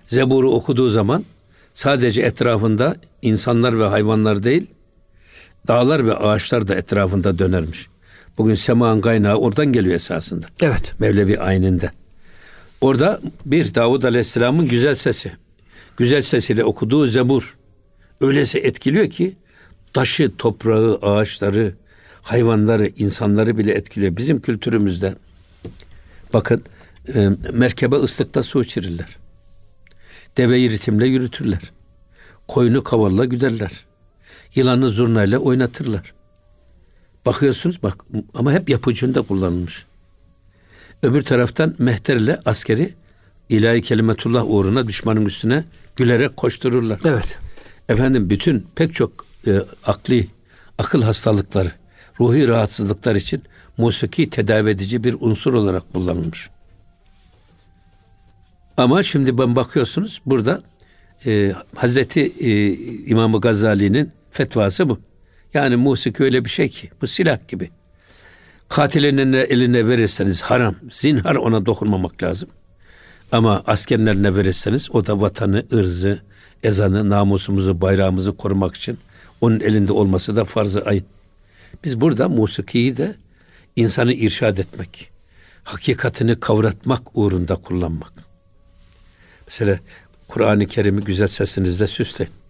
[0.08, 1.24] Zebur'u okuduğu zaman
[1.72, 4.66] sadece etrafında insanlar ve hayvanlar değil
[5.68, 7.87] dağlar ve ağaçlar da etrafında dönermiş.
[8.38, 10.46] Bugün semanın kaynağı oradan geliyor esasında.
[10.60, 10.94] Evet.
[10.98, 11.90] Mevlevi aynında.
[12.80, 15.32] Orada bir Davud Aleyhisselam'ın güzel sesi.
[15.96, 17.56] Güzel sesiyle okuduğu Zebur
[18.20, 19.36] öylese etkiliyor ki
[19.92, 21.74] taşı, toprağı, ağaçları,
[22.22, 24.16] hayvanları, insanları bile etkiliyor.
[24.16, 25.14] Bizim kültürümüzde
[26.32, 26.62] bakın
[27.14, 29.16] e, merkebe ıslıkta su içirirler.
[30.36, 31.72] Deveyi ritimle yürütürler.
[32.48, 33.84] Koyunu kavalla güderler.
[34.54, 36.12] Yılanı zurnayla oynatırlar.
[37.26, 39.84] Bakıyorsunuz bak ama hep yapıcında kullanılmış.
[41.02, 42.94] Öbür taraftan mehterle askeri
[43.48, 45.64] ilahi kelimetullah uğruna düşmanın üstüne
[45.96, 47.00] gülerek koştururlar.
[47.04, 47.38] Evet.
[47.88, 50.28] Efendim bütün pek çok e, akli,
[50.78, 51.72] akıl hastalıkları,
[52.20, 53.42] ruhi rahatsızlıklar için
[53.78, 56.50] musiki tedavi edici bir unsur olarak kullanılmış.
[58.76, 60.62] Ama şimdi ben bakıyorsunuz burada
[61.26, 62.72] e, Hazreti e,
[63.06, 64.98] İmam Gazali'nin fetvası bu.
[65.54, 67.70] Yani musiki öyle bir şey ki bu silah gibi.
[68.68, 72.48] Katilinin eline verirseniz haram, zinhar ona dokunmamak lazım.
[73.32, 76.22] Ama askerlerine verirseniz o da vatanı, ırzı,
[76.62, 78.98] ezanı, namusumuzu, bayrağımızı korumak için
[79.40, 81.04] onun elinde olması da farz-ı ayın.
[81.84, 83.14] Biz burada musikiyi de
[83.76, 85.10] insanı irşad etmek,
[85.64, 88.12] hakikatini kavratmak uğrunda kullanmak.
[89.46, 89.78] Mesela
[90.28, 92.43] Kur'an-ı Kerim'i güzel sesinizle süsleyin.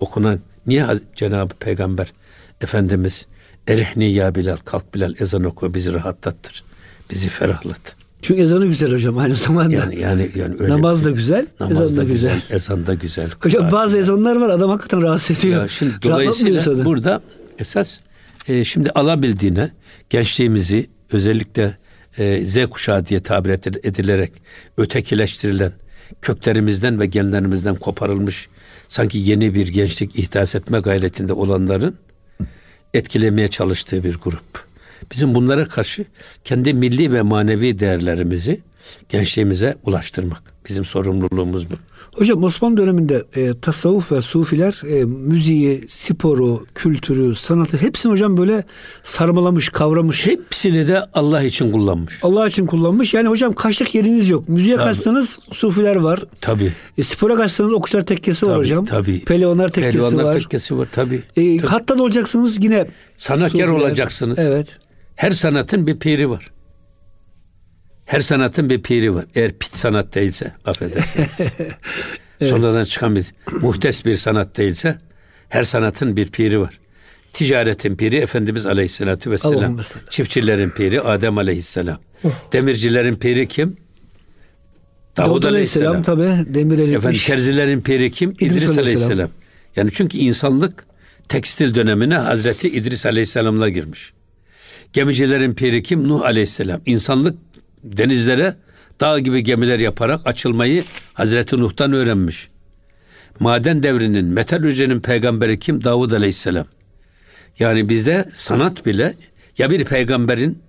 [0.00, 0.86] Okunan niye
[1.16, 2.12] Cenab-ı Peygamber
[2.60, 3.26] Efendimiz
[3.68, 6.64] Erihni ya Bilal kalk Bilal ezan oku bizi rahatlattır.
[7.10, 7.94] Bizi ferahlat.
[8.22, 9.74] Çünkü ezanı güzel hocam aynı zamanda.
[9.74, 12.34] Yani yani yani öyle Namaz da güzel, namaz ezan da güzel.
[12.34, 13.30] güzel, ezan da güzel.
[13.42, 15.62] Hocam bazı ezanlar var adam hakikaten rahatsız ediyor.
[15.62, 17.22] ya şimdi dolayısıyla burada
[17.58, 18.00] esas
[18.48, 19.70] e, şimdi alabildiğine
[20.10, 21.76] gençliğimizi özellikle
[22.18, 24.32] e, Z kuşağı diye tabir ed- edilerek
[24.78, 25.72] ötekileştirilen
[26.22, 28.48] köklerimizden ve genlerimizden koparılmış
[28.90, 31.96] sanki yeni bir gençlik ihdas etme gayretinde olanların
[32.94, 34.64] etkilemeye çalıştığı bir grup.
[35.12, 36.04] Bizim bunlara karşı
[36.44, 38.60] kendi milli ve manevi değerlerimizi
[39.08, 40.42] gençliğimize ulaştırmak.
[40.68, 41.74] Bizim sorumluluğumuz bu.
[42.14, 48.64] Hocam Osmanlı döneminde e, tasavvuf ve sufiler e, müziği, sporu, kültürü, sanatı hepsini hocam böyle
[49.02, 50.26] sarmalamış, kavramış.
[50.26, 52.18] Hepsini de Allah için kullanmış.
[52.22, 53.14] Allah için kullanmış.
[53.14, 54.48] Yani hocam kaçlık yeriniz yok.
[54.48, 54.84] Müziğe Tabii.
[54.84, 56.20] kaçsanız sufiler var.
[56.40, 56.72] Tabii.
[56.98, 58.84] E, spora kaçsanız okçular tekkesi var Tabii, hocam.
[58.84, 59.24] tabii.
[59.24, 60.32] Pehlivanlar tekkesi Pehlivanlar var.
[60.32, 61.22] tekkesi var tabii.
[61.36, 61.66] E, Tabii.
[61.66, 63.68] hatta da olacaksınız yine Sanatkar sufiler.
[63.68, 64.38] olacaksınız.
[64.38, 64.76] Evet.
[65.16, 66.50] Her sanatın bir piri var.
[68.10, 69.24] Her sanatın bir piri var.
[69.34, 71.38] Eğer pit sanat değilse affedersiniz.
[72.42, 73.26] Sonradan çıkan bir
[73.60, 74.98] muhtes bir sanat değilse
[75.48, 76.80] her sanatın bir piri var.
[77.32, 79.80] Ticaretin piri Efendimiz Aleyhisselatü Vesselam.
[80.10, 81.98] Çiftçilerin piri Adem Aleyhisselam.
[82.52, 83.76] Demircilerin piri kim?
[85.16, 86.42] Davud, Davud Aleyhisselam, Aleyhisselam.
[86.42, 86.96] tabi demir eritmiş.
[86.96, 88.30] Efendim terzilerin piri kim?
[88.30, 88.78] İdris, Aleyhisselam.
[88.78, 89.30] Aleyhisselam.
[89.76, 90.84] Yani çünkü insanlık
[91.28, 94.12] tekstil dönemine Hazreti İdris Aleyhisselam'la girmiş.
[94.92, 96.08] Gemicilerin piri kim?
[96.08, 96.80] Nuh Aleyhisselam.
[96.86, 97.36] İnsanlık
[97.84, 98.54] denizlere
[99.00, 102.48] dağ gibi gemiler yaparak açılmayı Hazreti Nuh'tan öğrenmiş.
[103.40, 105.84] Maden devrinin, metalürjinin peygamberi kim?
[105.84, 106.66] Davud Aleyhisselam.
[107.58, 109.14] Yani bizde sanat bile
[109.58, 110.62] ya bir peygamberin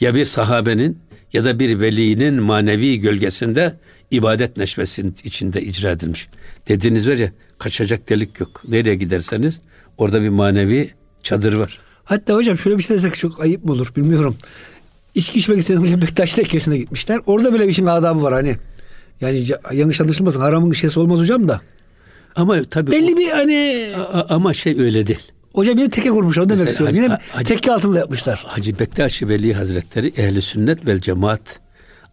[0.00, 0.98] ya bir sahabenin
[1.32, 3.74] ya da bir velinin manevi gölgesinde
[4.10, 6.28] ibadet neşvesinin içinde icra edilmiş.
[6.68, 8.62] Dediğiniz var ya kaçacak delik yok.
[8.68, 9.60] Nereye giderseniz
[9.98, 10.90] orada bir manevi
[11.22, 11.78] çadır var.
[12.04, 14.36] Hatta hocam şöyle bir şey desek çok ayıp mı olur bilmiyorum.
[15.18, 17.20] İçki içmek istedim hocam Bektaş Tekkesi'ne gitmişler.
[17.26, 18.56] Orada bile bir işin adabı var hani.
[19.20, 21.60] Yani yanlış anlaşılmasın haramın şeysi olmaz hocam da.
[22.36, 25.18] Ama tabii Belli bir hani o- a- ama şey öyle değil.
[25.54, 26.96] hocam yine teke kurmuş onu demek istiyorum.
[26.96, 28.44] Yine Hacı- tekke altında yapmışlar.
[28.46, 31.60] Hacı Bektaşi Veli Hazretleri ehli sünnet vel cemaat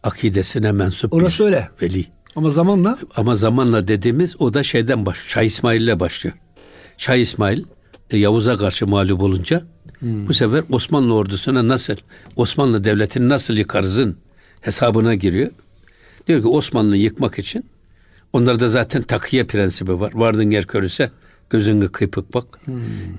[0.04, 1.70] akidesine mensup Orası bir öyle.
[1.82, 2.06] veli.
[2.36, 5.28] Ama zamanla Ama zamanla dediğimiz o da şeyden başlıyor.
[5.30, 6.36] Şah İsmail'le başlıyor.
[6.98, 7.64] Şah İsmail
[8.12, 9.64] e, Yavuz'a karşı mağlup olunca
[10.02, 11.96] bu sefer Osmanlı ordusuna nasıl
[12.36, 14.18] Osmanlı devletini nasıl yıkarızın
[14.62, 15.50] hesabına giriyor.
[16.28, 17.66] Diyor ki Osmanlı'yı yıkmak için
[18.34, 20.12] onlarda zaten takiye prensibi var.
[20.16, 21.12] Vardın yer körüse
[21.50, 22.46] gözünü kıypık bak.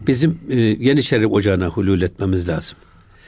[0.07, 2.79] Bizim e, Yeniçeri Ocağı'na hulul etmemiz lazım.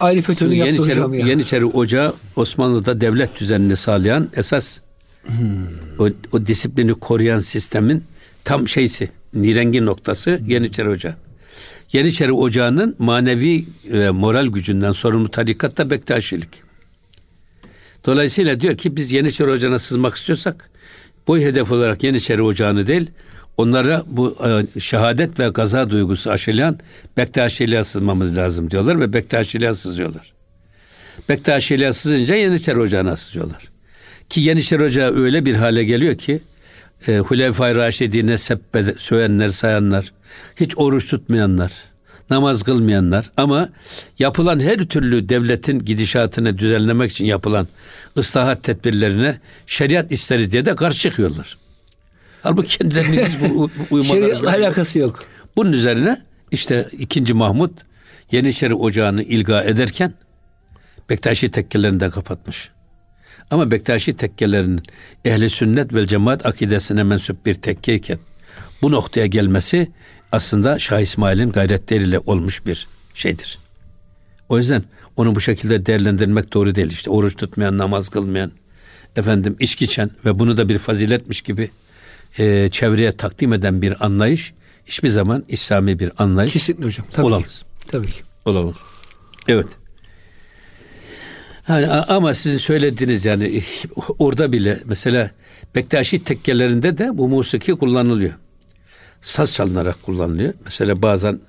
[0.01, 1.27] aile FETÖ'nü Çünkü yaptı Yeniçeri, hocam ya.
[1.27, 4.81] Yeniçeri Ocağı Osmanlı'da devlet düzenini sağlayan esas
[5.99, 8.05] o, o disiplini koruyan sistemin
[8.45, 11.15] tam şeysi, nirengi noktası Yeniçeri Ocağı.
[11.93, 16.49] Yeniçeri Ocağı'nın manevi ve moral gücünden sorumlu tarikat da Bektaşilik.
[18.07, 20.71] Dolayısıyla diyor ki biz Yeniçeri Ocağı'na sızmak istiyorsak
[21.27, 23.11] bu hedef olarak Yeniçeri Ocağı'nı değil
[23.57, 24.39] onlara bu
[24.77, 26.79] e, şehadet ve gaza duygusu aşılayan
[27.17, 30.33] Bektaşiliğe sızmamız lazım diyorlar ve Bektaşiliğe sızıyorlar.
[31.29, 33.69] Bektaşiliğe sızınca Yeniçeri Ocağı'na sızıyorlar.
[34.29, 36.41] Ki Yeniçeri Ocağı öyle bir hale geliyor ki
[37.07, 40.13] e, Hulefai Raşidine seppe söyenler, sayanlar,
[40.57, 41.73] hiç oruç tutmayanlar,
[42.31, 43.69] namaz kılmayanlar ama
[44.19, 47.69] yapılan her türlü devletin gidişatını düzenlemek için yapılan
[48.19, 51.59] ıslahat tedbirlerine şeriat isteriz diye de karşı çıkıyorlar.
[52.43, 55.25] Halbuki kendilerinin hiç bu uymaları Şeriatla alakası yok.
[55.57, 57.35] Bunun üzerine işte 2.
[57.35, 57.73] Mahmut
[58.33, 60.15] Yeniçeri Ocağı'nı ilga ederken
[61.11, 62.71] Bektaşi tekkelerini de kapatmış.
[63.51, 64.83] Ama Bektaşi tekkelerinin
[65.25, 68.19] ehli sünnet ve cemaat akidesine mensup bir tekkeyken
[68.83, 69.91] bu noktaya gelmesi
[70.33, 73.59] aslında Şah İsmail'in gayretleriyle olmuş bir şeydir.
[74.49, 74.85] O yüzden
[75.17, 76.91] onu bu şekilde değerlendirmek doğru değil.
[76.91, 78.53] İşte oruç tutmayan, namaz kılmayan,
[79.17, 81.71] efendim içki içen ve bunu da bir faziletmiş gibi
[82.39, 84.53] e, çevreye takdim eden bir anlayış
[84.87, 87.07] hiçbir zaman İslami bir anlayış Kesinlikle hocam.
[87.11, 87.59] Tabii olamaz.
[87.59, 87.89] Ki.
[87.91, 88.23] Tabii ki.
[88.45, 88.77] Olamaz.
[89.49, 89.67] Evet.
[91.69, 93.63] Yani ama sizin söylediğiniz yani
[94.19, 95.31] orada bile mesela
[95.75, 98.35] Bektaşi tekkelerinde de bu musiki kullanılıyor.
[99.21, 100.55] Saz çalınarak kullanılıyor.
[100.65, 101.41] Mesela bazen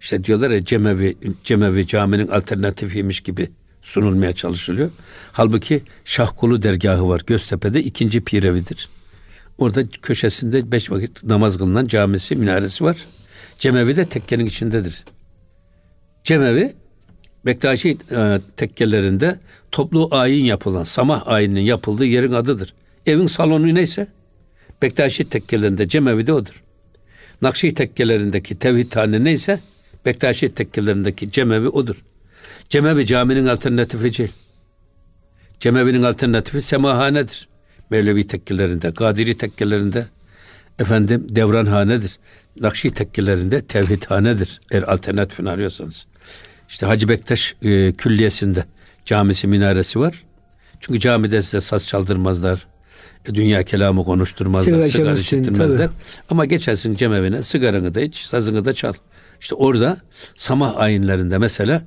[0.00, 4.90] işte diyorlar ya Cemevi, Cemevi caminin alternatifiymiş gibi sunulmaya çalışılıyor.
[5.32, 8.88] Halbuki Şahkulu dergahı var Göztepe'de ikinci pirevidir.
[9.58, 12.96] Orada köşesinde beş vakit namaz kılınan camisi, minaresi var.
[13.58, 15.04] Cemevi de tekkenin içindedir.
[16.24, 16.74] Cemevi
[17.46, 19.38] Bektaşi e, tekkelerinde
[19.72, 22.74] toplu ayin yapılan, samah ayinin yapıldığı yerin adıdır.
[23.06, 24.06] Evin salonu neyse
[24.82, 26.62] Bektaşi tekkelerinde Cemevi de odur.
[27.42, 29.60] Nakşi tekkelerindeki tevhidhane neyse
[30.06, 32.04] Bektaşi tekkelerindeki Cemevi odur.
[32.68, 34.32] Cemevi caminin alternatifi değil.
[35.60, 37.48] Cemevi'nin alternatifi semahanedir.
[37.90, 40.06] Mevlevi tekkelerinde, Kadiri tekkelerinde
[40.78, 42.18] efendim devranhanedir.
[42.60, 44.60] Nakşi tekkelerinde tevhidhanedir.
[44.72, 46.06] Eğer alternatifini arıyorsanız.
[46.72, 48.64] İşte Hacı Bektaş e, Külliyesi'nde
[49.04, 50.24] camisi minaresi var.
[50.80, 52.66] Çünkü camide size saz çaldırmazlar.
[53.28, 54.72] E, dünya kelamı konuşturmazlar.
[54.72, 55.90] Sigara Sigara, içirtmezler.
[56.30, 58.92] Ama geçersin cemevine sigaranı da iç, sazını da çal.
[59.40, 59.96] İşte orada
[60.36, 61.82] samah ayinlerinde mesela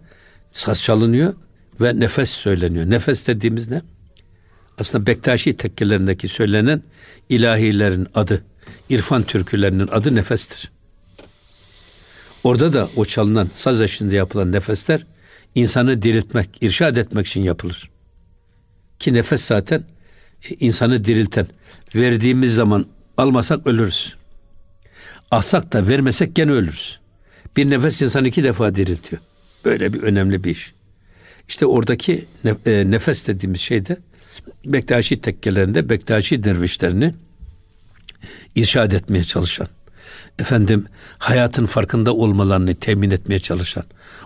[0.52, 1.34] saz çalınıyor
[1.82, 2.90] ve nefes söyleniyor.
[2.90, 3.82] Nefes dediğimiz ne?
[4.80, 6.84] Aslında Bektaşi tekkelerindeki söylenen
[7.30, 8.44] ilahilerin adı,
[8.90, 10.75] irfan türkülerinin adı nefestir.
[12.46, 15.06] Orada da o çalınan saz eşliğinde yapılan nefesler
[15.56, 17.90] insanı diriltmek, irşad etmek için yapılır.
[19.00, 19.84] Ki nefes zaten
[20.50, 21.48] e, insanı dirilten.
[21.96, 22.86] Verdiğimiz zaman
[23.18, 24.16] almasak ölürüz.
[25.32, 27.00] Alsak da vermesek gene ölürüz.
[27.58, 29.22] Bir nefes insanı iki defa diriltiyor.
[29.66, 30.74] Böyle bir önemli bir iş.
[31.48, 32.26] İşte oradaki
[32.66, 33.98] e, nefes dediğimiz şey de
[34.66, 37.14] Bektaşi tekkelerinde Bektaşi dervişlerini
[38.56, 39.68] irşad etmeye çalışan,
[40.40, 40.86] efendim
[41.18, 43.84] hayatın farkında olmalarını temin etmeye çalışan,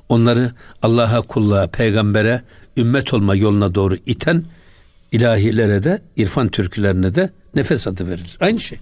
[0.10, 2.42] onları Allah'a, kulluğa, peygambere,
[2.78, 4.44] ümmet olma yoluna doğru iten
[5.12, 8.38] ilahilere de, irfan türkülerine de nefes adı verilir.
[8.40, 8.80] Aynı şey.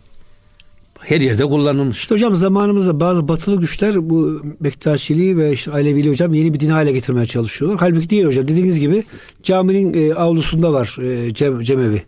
[0.99, 1.97] Her yerde kullanılmış.
[1.97, 6.69] İşte hocam zamanımızda bazı batılı güçler bu Bektaşiliği ve işte Aleviliği hocam yeni bir din
[6.69, 7.79] hale getirmeye çalışıyorlar.
[7.79, 8.47] Halbuki değil hocam.
[8.47, 9.03] Dediğiniz gibi
[9.43, 12.03] caminin e, avlusunda var e, cem, cemevi.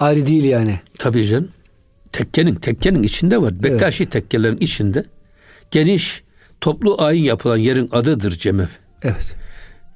[0.00, 0.80] Ayrı değil yani.
[0.98, 1.48] Tabii canım.
[2.16, 3.62] Tekkenin, tekkenin içinde var.
[3.62, 5.04] Bektaşi tekkelerin içinde
[5.70, 6.22] geniş
[6.60, 8.66] toplu ayin yapılan yerin adıdır cemev.
[9.02, 9.34] Evet.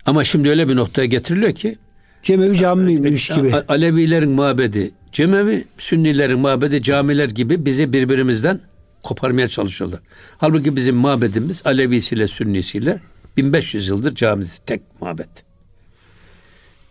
[0.06, 1.78] Ama şimdi öyle bir noktaya getiriliyor ki
[2.22, 3.54] Cemevi camiymiş gibi.
[3.56, 8.60] A- Alevilerin mabedi cemevi, Sünnilerin mabedi camiler gibi bizi birbirimizden
[9.02, 10.00] koparmaya çalışıyorlar.
[10.38, 13.00] Halbuki bizim mabedimiz Alevisiyle Sünnisiyle
[13.36, 14.52] 1500 yıldır camidir.
[14.66, 15.28] Tek mabet.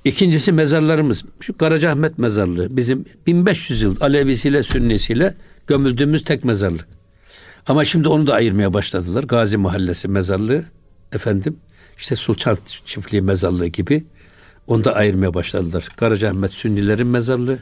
[0.06, 1.24] İkincisi mezarlarımız.
[1.40, 5.36] Şu Karacaahmet mezarlığı bizim 1500 yıl Alevisiyle Sünnisiyle
[5.68, 6.88] gömüldüğümüz tek mezarlık.
[7.68, 9.24] Ama şimdi onu da ayırmaya başladılar.
[9.24, 10.64] Gazi Mahallesi mezarlığı
[11.14, 11.58] efendim
[11.98, 14.04] işte Sultan Çiftliği mezarlığı gibi
[14.68, 15.88] onu da ayırmaya başladılar.
[15.96, 17.60] Karacaahmet Sünnilerin mezarlığı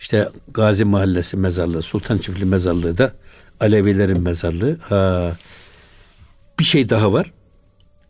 [0.00, 3.12] işte Gazi Mahallesi mezarlığı, Sultan Çiftliği mezarlığı da
[3.60, 4.76] Alevilerin mezarlığı.
[4.80, 5.32] Ha,
[6.58, 7.32] bir şey daha var.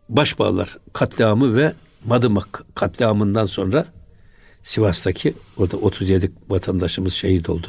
[0.08, 1.72] Başbağlar katliamı ve
[2.04, 3.86] Madımak katliamından sonra
[4.62, 7.66] Sivas'taki orada 37 vatandaşımız şehit oldu.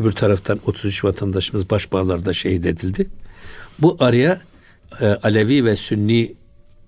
[0.00, 3.06] Öbür taraftan 33 vatandaşımız Başbağlar'da şehit edildi.
[3.78, 4.40] Bu araya
[5.00, 6.34] e, Alevi ve Sünni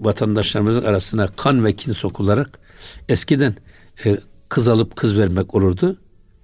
[0.01, 2.59] vatandaşlarımızın arasına kan ve kin sokularak
[3.09, 3.57] eskiden
[4.07, 4.17] e,
[4.49, 5.97] kız alıp kız vermek olurdu.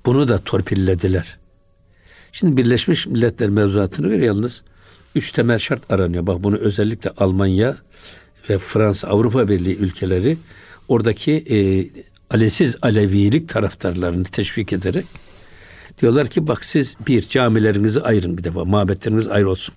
[0.06, 1.38] Bunu da torpillediler.
[2.32, 4.62] Şimdi Birleşmiş Milletler mevzuatını göre yalnız
[5.14, 6.26] üç temel şart aranıyor.
[6.26, 7.76] Bak bunu özellikle Almanya
[8.50, 10.38] ve Fransa, Avrupa Birliği ülkeleri
[10.88, 11.86] oradaki e,
[12.30, 15.06] alesiz Alevilik taraftarlarını teşvik ederek
[16.00, 19.74] diyorlar ki bak siz bir camilerinizi ayırın bir defa mabetleriniz ayrı olsun.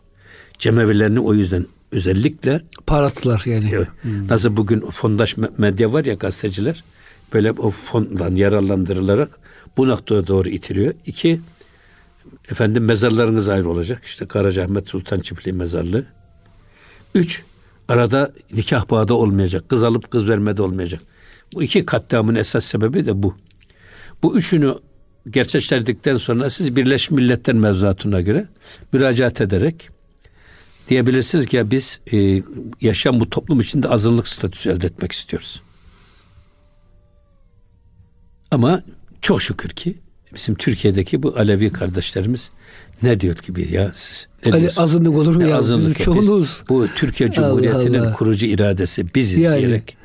[0.58, 3.72] Cemevilerini o yüzden özellikle Parattılar yani.
[3.74, 3.88] Evet.
[4.30, 6.84] Nasıl bugün fondaş medya var ya gazeteciler
[7.34, 9.40] böyle o fondan yararlandırılarak
[9.78, 10.94] bu noktaya doğru itiliyor.
[11.06, 11.42] İki,
[12.52, 14.06] efendim mezarlarınız ayrı olacak.
[14.06, 16.06] İşte Karacaahmet Sultan Çiftliği mezarlığı.
[17.16, 17.44] Üç,
[17.90, 19.70] arada nikah bağı da olmayacak.
[19.70, 21.02] Kız alıp kız verme de olmayacak.
[21.54, 23.36] Bu iki katliamın esas sebebi de bu.
[24.24, 24.74] Bu üçünü
[25.30, 28.48] gerçekleştirdikten sonra siz Birleşmiş Milletler mevzuatına göre
[28.94, 29.90] müracaat ederek
[30.88, 32.42] diyebilirsiniz ki ya biz e,
[32.82, 35.62] yaşam bu toplum içinde azınlık statüsü elde etmek istiyoruz.
[38.52, 38.84] Ama
[39.22, 39.98] çok şükür ki
[40.36, 42.50] bizim Türkiye'deki bu Alevi kardeşlerimiz
[43.04, 45.58] ne diyor ki bir ya siz ne Ali azınlık olur mu Ne ya?
[45.58, 45.98] azınlık?
[46.00, 46.64] Biz çoğunluğuz.
[46.70, 48.14] bu Türkiye Cumhuriyeti'nin Allah.
[48.14, 49.58] kurucu iradesi biziz Yani.
[49.60, 49.98] diyerek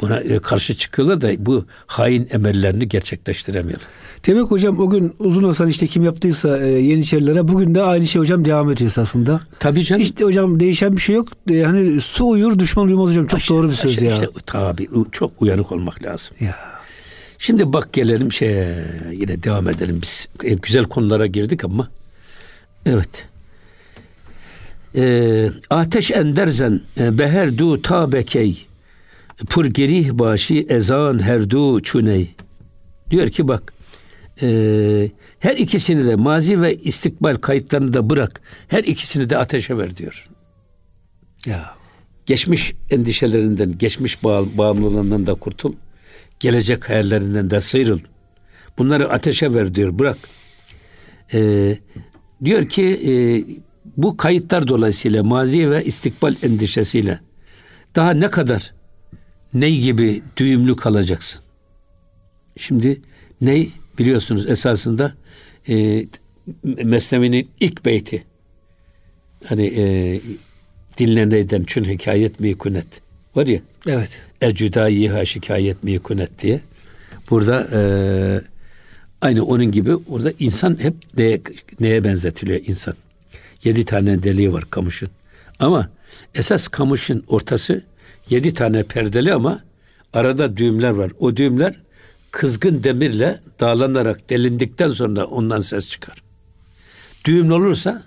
[0.00, 3.86] buna e, karşı çıkıyorlar da bu hain emellerini gerçekleştiremiyorlar.
[4.26, 8.20] Demek hocam o gün Uzun Hasan işte kim yaptıysa e, Yeniçerilere bugün de aynı şey
[8.20, 9.40] hocam devam ediyor esasında.
[9.58, 10.02] Tabii canım.
[10.02, 11.28] İşte hocam değişen bir şey yok.
[11.50, 13.26] E, hani su uyur düşman uyumaz hocam.
[13.26, 14.14] Çok İşte- doğru bir söz işte- ya.
[14.14, 16.36] işte tabii çok uyanık olmak lazım.
[16.40, 16.54] Ya.
[17.42, 20.28] Şimdi bak gelelim şeye yine devam edelim biz.
[20.44, 21.90] E, güzel konulara girdik ama.
[22.86, 23.26] Evet.
[24.94, 28.66] E, ateş enderzen e, beher du tabekey
[29.48, 32.34] pur gerih başı ezan her du çuney.
[33.10, 33.74] Diyor ki bak
[34.42, 34.48] e,
[35.38, 38.40] her ikisini de mazi ve istikbal kayıtlarını da bırak.
[38.68, 40.28] Her ikisini de ateşe ver diyor.
[41.46, 41.74] Ya.
[42.26, 45.72] Geçmiş endişelerinden, geçmiş bağ, bağımlılığından da kurtul.
[46.42, 47.98] Gelecek hayallerinden de sıyrıl.
[48.78, 50.18] Bunları ateşe ver diyor, bırak.
[51.34, 51.78] Ee,
[52.44, 53.12] diyor ki e,
[53.96, 57.20] bu kayıtlar dolayısıyla mazi ve istikbal endişesiyle
[57.96, 58.74] daha ne kadar
[59.54, 61.40] ney gibi düğümlü kalacaksın?
[62.56, 63.00] Şimdi
[63.40, 65.14] ney biliyorsunuz esasında
[65.68, 66.04] e,
[66.64, 68.24] Mesnevi'nin ilk beyti
[69.44, 70.20] hani e,
[70.98, 72.86] dinleneyden çün hikayet mi kunet
[73.36, 74.20] var ya Evet.
[74.42, 76.60] Ecüdayiha şikayet mi kunet diye.
[77.30, 77.80] Burada e,
[79.20, 81.40] aynı onun gibi orada insan hep neye,
[81.80, 82.94] neye benzetiliyor insan.
[83.64, 85.08] Yedi tane deliği var kamışın.
[85.58, 85.90] Ama
[86.34, 87.82] esas kamışın ortası
[88.30, 89.60] yedi tane perdeli ama
[90.12, 91.12] arada düğümler var.
[91.18, 91.74] O düğümler
[92.30, 96.22] kızgın demirle dağlanarak delindikten sonra ondan ses çıkar.
[97.24, 98.02] Düğümlü olursa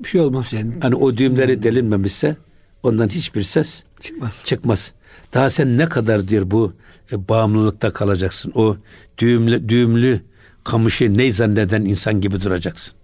[0.00, 0.70] Bir şey olmaz yani.
[0.80, 2.36] hani o düğümleri delinmemişse
[2.82, 4.42] ondan hiçbir ses Çıkmaz.
[4.46, 4.92] çıkmaz.
[5.34, 6.72] Daha sen ne kadar diyor bu
[7.12, 8.52] e, bağımlılıkta kalacaksın.
[8.54, 8.76] O
[9.18, 10.20] düğümlü, düğümlü
[10.64, 12.94] kamışı ney zanneden insan gibi duracaksın.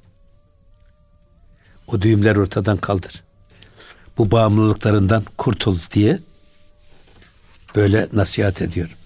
[1.86, 3.22] O düğümler ortadan kaldır.
[4.18, 6.18] Bu bağımlılıklarından kurtul diye
[7.76, 8.96] böyle nasihat ediyor.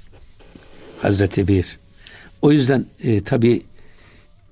[1.02, 1.78] Hazreti Bir.
[2.42, 3.62] O yüzden e, tabi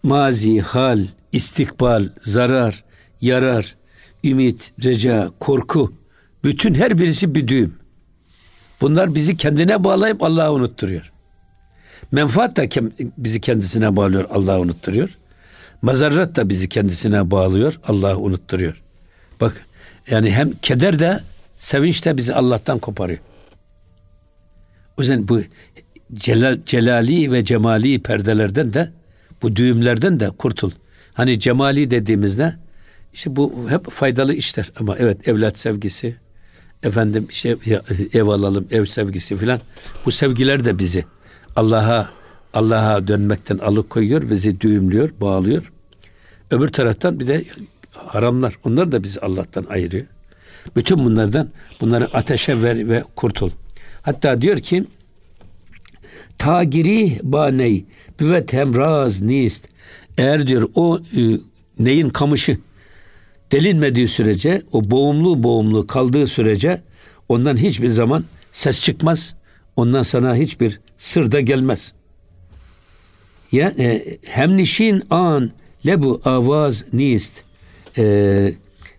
[0.02, 2.84] mazi, hal, istikbal, zarar,
[3.20, 3.76] yarar,
[4.24, 5.92] ümit, reca, korku
[6.44, 7.83] bütün her birisi bir düğüm.
[8.80, 11.12] Bunlar bizi kendine bağlayıp Allah'ı unutturuyor.
[12.12, 12.66] Menfaat da
[13.18, 15.18] bizi kendisine bağlıyor, Allah'ı unutturuyor.
[15.82, 18.82] Mazarrat da bizi kendisine bağlıyor, Allah'ı unutturuyor.
[19.40, 19.66] Bak
[20.10, 21.20] yani hem keder de
[21.58, 23.18] sevinç de bizi Allah'tan koparıyor.
[24.96, 25.42] O yüzden bu
[26.14, 28.90] celal, celali ve cemali perdelerden de
[29.42, 30.70] bu düğümlerden de kurtul.
[31.14, 32.54] Hani cemali dediğimizde
[33.12, 36.16] işte bu hep faydalı işler ama evet evlat sevgisi,
[36.84, 37.56] efendim işte
[38.12, 39.60] ev alalım, ev sevgisi filan.
[40.04, 41.04] Bu sevgiler de bizi
[41.56, 42.10] Allah'a
[42.54, 45.72] Allah'a dönmekten alıkoyuyor, bizi düğümlüyor, bağlıyor.
[46.50, 47.44] Öbür taraftan bir de
[47.90, 48.58] haramlar.
[48.64, 50.06] Onlar da bizi Allah'tan ayırıyor.
[50.76, 51.48] Bütün bunlardan
[51.80, 53.50] bunları ateşe ver ve kurtul.
[54.02, 54.84] Hatta diyor ki
[56.38, 57.84] tagiri baney
[58.20, 59.68] büvet hemraz nist.
[60.18, 61.20] Eğer diyor o e,
[61.78, 62.58] neyin kamışı
[63.54, 66.80] delinmediği sürece o boğumlu boğumlu kaldığı sürece
[67.28, 69.34] ondan hiçbir zaman ses çıkmaz.
[69.76, 71.92] Ondan sana hiçbir sır da gelmez.
[73.52, 75.50] Ya e, hem nişin an
[75.86, 77.44] lebu avaz nist.
[77.98, 78.04] E,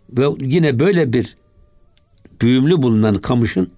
[0.10, 1.36] ve yine böyle bir
[2.42, 3.72] büyümlü bulunan kamışın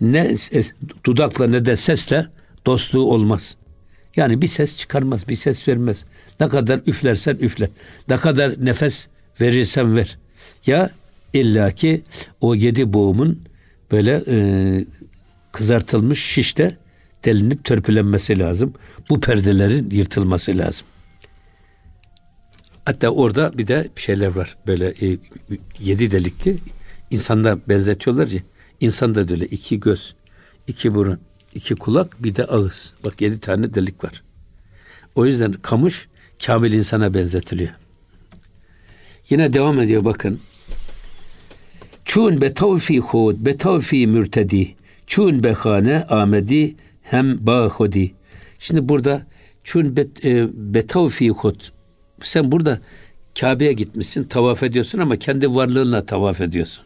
[0.00, 0.72] ne ses,
[1.06, 2.26] dudakla ne de sesle
[2.66, 3.56] dostluğu olmaz.
[4.16, 6.04] Yani bir ses çıkarmaz, bir ses vermez.
[6.40, 7.70] Ne kadar üflersen üfle.
[8.08, 9.08] Ne kadar nefes
[9.42, 10.18] verirsen ver.
[10.66, 10.90] Ya
[11.32, 12.02] illaki
[12.40, 13.42] o yedi boğumun
[13.90, 14.36] böyle e,
[15.52, 16.76] kızartılmış şişte
[17.24, 18.74] delinip törpülenmesi lazım.
[19.10, 20.86] Bu perdelerin yırtılması lazım.
[22.84, 24.56] Hatta orada bir de bir şeyler var.
[24.66, 25.18] Böyle e,
[25.78, 26.58] yedi delikli
[27.10, 28.40] insanda benzetiyorlar ya.
[28.80, 30.14] İnsan da böyle iki göz,
[30.66, 31.20] iki burun,
[31.54, 32.92] iki kulak, bir de ağız.
[33.04, 34.22] Bak yedi tane delik var.
[35.14, 36.08] O yüzden kamış
[36.46, 37.81] kamil insana benzetiliyor.
[39.30, 40.40] Yine devam ediyor bakın.
[42.04, 44.74] Çun be tavfi hud be tavfi mürtedi.
[45.06, 48.12] Çun be hane amedi hem bahodi.
[48.58, 49.26] Şimdi burada
[49.64, 51.60] çun be, e, be tavfi hud.
[52.22, 52.80] Sen burada
[53.40, 56.84] Kabe'ye gitmişsin, tavaf ediyorsun ama kendi varlığınla tavaf ediyorsun.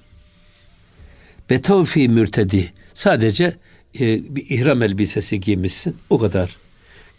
[1.51, 2.73] Be tavfi mürtedi.
[2.95, 3.57] Sadece
[4.01, 5.97] e, bir ihram elbisesi giymişsin.
[6.11, 6.57] O kadar.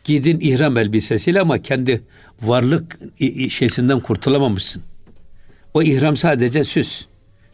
[0.04, 2.02] Giydin ihram elbisesiyle ama kendi
[2.42, 3.00] varlık
[3.50, 4.84] şeysinden kurtulamamışsın.
[5.78, 7.06] O ihram sadece süs.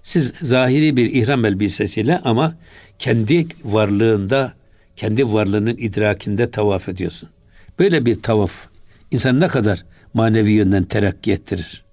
[0.01, 2.55] Siz zahiri bir ihram elbisesiyle ama
[2.99, 4.53] kendi varlığında,
[4.95, 7.29] kendi varlığının idrakinde tavaf ediyorsun.
[7.79, 8.67] Böyle bir tavaf
[9.11, 11.83] insan ne kadar manevi yönden terakki ettirir.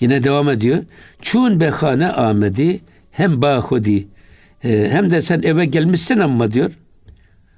[0.00, 0.82] Yine devam ediyor.
[1.22, 2.80] Çun behane amedi
[3.10, 4.08] hem bahudi
[4.64, 6.70] ee, hem de sen eve gelmişsin ama diyor.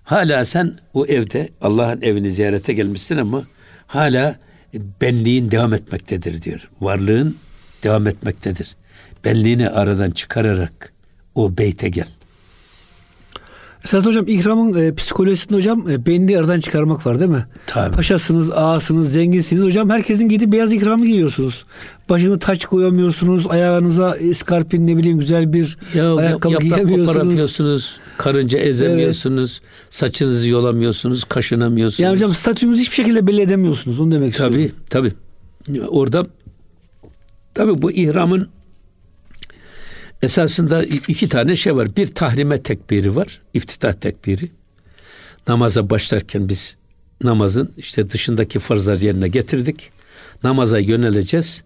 [0.05, 3.45] Hala sen o evde Allah'ın evini ziyarete gelmişsin ama
[3.87, 4.37] hala
[5.01, 6.71] benliğin devam etmektedir diyor.
[6.81, 7.37] Varlığın
[7.83, 8.77] devam etmektedir.
[9.25, 10.93] Benliğini aradan çıkararak
[11.35, 12.09] o beyte gel.
[13.87, 17.47] Esas hocam ikramın e, psikolojisinde hocam e, benliği aradan çıkarmak var değil mi?
[17.67, 17.95] Tabii.
[17.95, 21.65] Paşasınız, ağasınız, zenginsiniz hocam herkesin gidip beyaz ikramı giyiyorsunuz.
[22.09, 28.01] Başını taç koyamıyorsunuz, ayağınıza iskarpin ne bileyim güzel bir ya, ayakkabı giyemiyorsunuz.
[28.19, 29.73] karınca ezemiyorsunuz, evet.
[29.91, 32.01] saçınızı yolamıyorsunuz, kaşınamıyorsunuz.
[32.01, 34.77] Yani hocam statünüzü hiçbir şekilde belli edemiyorsunuz onu demek tabii, istiyorum.
[34.91, 35.13] Tabii
[35.69, 35.87] tabii.
[35.89, 36.27] Orada
[37.55, 38.49] tabii bu ihramın
[40.23, 41.97] Esasında iki tane şey var.
[41.97, 43.41] Bir tahrime tekbiri var.
[43.55, 44.51] iftitah tekbiri.
[45.49, 46.77] Namaza başlarken biz
[47.23, 49.91] namazın işte dışındaki farzlar yerine getirdik.
[50.45, 51.63] Namaza yöneleceğiz.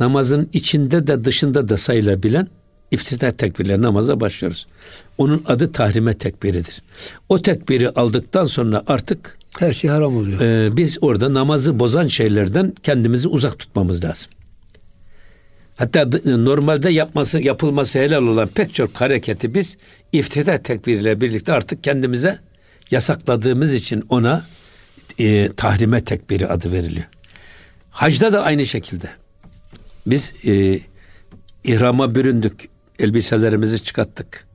[0.00, 2.48] Namazın içinde de dışında da sayılabilen
[2.90, 4.66] iftitah tekbiriyle namaza başlıyoruz.
[5.18, 6.82] Onun adı tahrime tekbiridir.
[7.28, 10.40] O tekbiri aldıktan sonra artık her şey haram oluyor.
[10.40, 14.30] E, biz orada namazı bozan şeylerden kendimizi uzak tutmamız lazım.
[15.76, 19.76] Hatta normalde yapması yapılması helal olan pek çok hareketi biz
[20.12, 22.38] iftida tekbiriyle birlikte artık kendimize
[22.90, 24.46] yasakladığımız için ona
[25.18, 27.06] e, tahrime tekbiri adı veriliyor.
[27.90, 29.10] Hacda da aynı şekilde.
[30.06, 30.78] Biz e,
[31.64, 32.68] ihrama büründük,
[32.98, 34.46] elbiselerimizi çıkarttık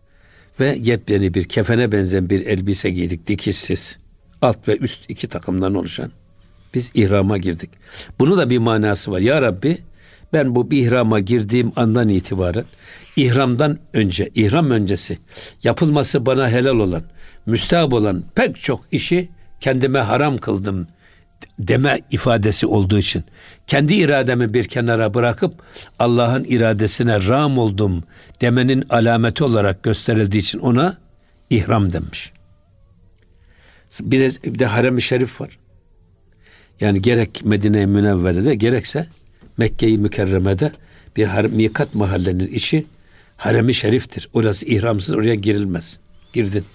[0.59, 3.97] ve yepyeni bir kefene benzeyen bir elbise giydik dikişsiz.
[4.41, 6.11] Alt ve üst iki takımdan oluşan.
[6.73, 7.69] Biz ihrama girdik.
[8.19, 9.19] Bunu da bir manası var.
[9.19, 9.77] Ya Rabbi
[10.33, 12.65] ben bu ihrama girdiğim andan itibaren
[13.15, 15.17] ihramdan önce, ihram öncesi
[15.63, 17.03] yapılması bana helal olan,
[17.45, 20.87] müstahap olan pek çok işi kendime haram kıldım
[21.59, 23.23] deme ifadesi olduğu için
[23.67, 25.53] kendi irademi bir kenara bırakıp
[25.99, 28.03] Allah'ın iradesine ram oldum
[28.41, 30.97] demenin alameti olarak gösterildiği için ona
[31.49, 32.31] ihram demiş.
[34.01, 35.59] Bir de, bir de harem-i şerif var.
[36.79, 39.07] Yani gerek Medine-i Münevvere'de gerekse
[39.59, 40.71] Mekke-i Mükerreme'de
[41.17, 42.85] bir mikat mahallenin işi
[43.37, 44.29] haremi şeriftir.
[44.33, 45.99] Orası ihramsız oraya girilmez.
[46.33, 46.65] Girdin.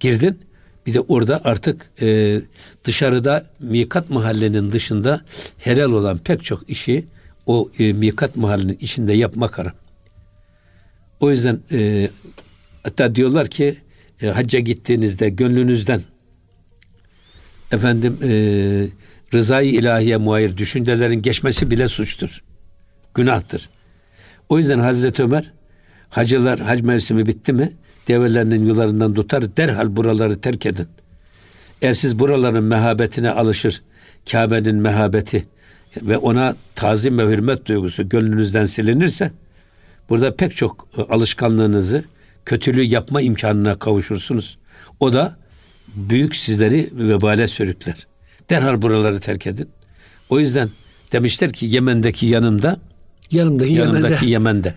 [0.00, 0.38] Girdin.
[0.86, 2.40] Bir de orada artık e,
[2.84, 5.24] dışarıda mikat mahallenin dışında
[5.58, 7.04] helal olan pek çok işi
[7.46, 9.72] o e, mikat mahallenin içinde yapmak haram.
[11.20, 12.10] O yüzden e,
[12.82, 13.76] hatta diyorlar ki
[14.22, 16.02] e, hacca gittiğinizde gönlünüzden
[17.72, 18.30] efendim e,
[19.34, 22.42] rızayı ilahiye muayir düşüncelerin geçmesi bile suçtur.
[23.14, 23.68] Günahtır.
[24.48, 25.52] O yüzden Hazreti Ömer
[26.10, 27.72] hacılar hac mevsimi bitti mi
[28.08, 30.88] develerinin yularından tutar derhal buraları terk edin.
[31.82, 33.82] Eğer siz buraların mehabetine alışır
[34.30, 35.46] Kabe'nin mehabeti
[36.02, 39.30] ve ona tazim ve hürmet duygusu gönlünüzden silinirse
[40.08, 42.04] burada pek çok alışkanlığınızı
[42.44, 44.58] kötülüğü yapma imkanına kavuşursunuz.
[45.00, 45.36] O da
[45.96, 48.06] büyük sizleri vebale sürükler.
[48.50, 49.68] Derhal buraları terk edin.
[50.28, 50.70] O yüzden
[51.12, 52.76] demişler ki Yemen'deki yanımda,
[53.30, 54.26] Yanımdaki yanımdaki Yemen'de.
[54.26, 54.74] Yemen'de.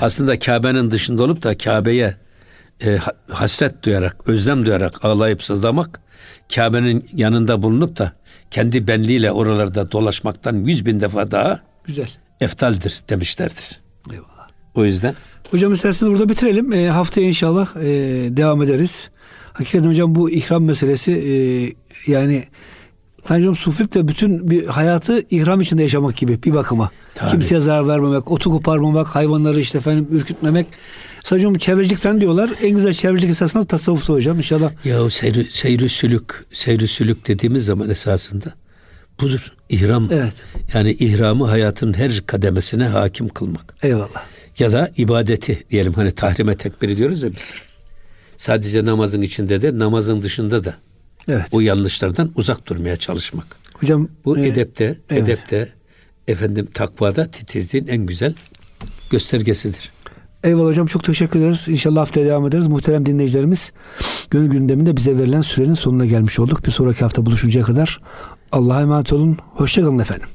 [0.00, 2.16] Aslında Kabe'nin dışında olup da Kabe'ye
[2.84, 6.00] e, ha- hasret duyarak, özlem duyarak ağlayıp sızlamak,
[6.54, 8.12] Kabe'nin yanında bulunup da
[8.50, 12.08] kendi benliğiyle oralarda dolaşmaktan yüz bin defa daha Güzel.
[12.40, 13.80] eftaldir demişlerdir.
[14.12, 14.48] Eyvallah.
[14.74, 15.14] O yüzden
[15.50, 16.72] Hocam isterseniz burada bitirelim.
[16.72, 17.82] E, haftaya inşallah e,
[18.36, 19.10] devam ederiz.
[19.52, 21.32] Hakikaten hocam bu ihram meselesi e,
[22.12, 22.44] yani
[23.22, 26.90] Sanki hocam suflik de bütün bir hayatı ihram içinde yaşamak gibi bir bakıma.
[27.14, 27.30] Tabii.
[27.30, 30.66] Kimseye zarar vermemek, otu koparmamak, hayvanları işte efendim ürkütmemek.
[31.28, 32.50] Hocam çevrecilik falan diyorlar.
[32.62, 34.72] En güzel çevrecilik esasında tasavvufta hocam inşallah.
[34.84, 38.54] ya seyri, seyri sülük, seyri sülük dediğimiz zaman esasında
[39.20, 39.52] budur.
[39.68, 40.08] İhram.
[40.10, 40.44] Evet.
[40.74, 43.74] Yani ihramı hayatın her kademesine hakim kılmak.
[43.82, 44.24] Eyvallah.
[44.58, 47.52] Ya da ibadeti diyelim hani tahrime tekbiri diyoruz ya biz.
[48.36, 50.74] Sadece namazın içinde de namazın dışında da
[51.28, 51.48] Evet.
[51.52, 53.46] o yanlışlardan uzak durmaya çalışmak.
[53.74, 55.22] Hocam Bu e, edepte, evet.
[55.22, 55.68] edepte
[56.28, 58.34] efendim takvada titizliğin en güzel
[59.10, 59.92] göstergesidir.
[60.44, 61.68] Eyvallah hocam çok teşekkür ederiz.
[61.68, 62.66] İnşallah haftaya devam ederiz.
[62.66, 63.72] Muhterem dinleyicilerimiz
[64.30, 66.66] gönül gündeminde bize verilen sürenin sonuna gelmiş olduk.
[66.66, 68.00] Bir sonraki hafta buluşuncaya kadar
[68.52, 69.38] Allah'a emanet olun.
[69.54, 70.28] Hoşçakalın efendim.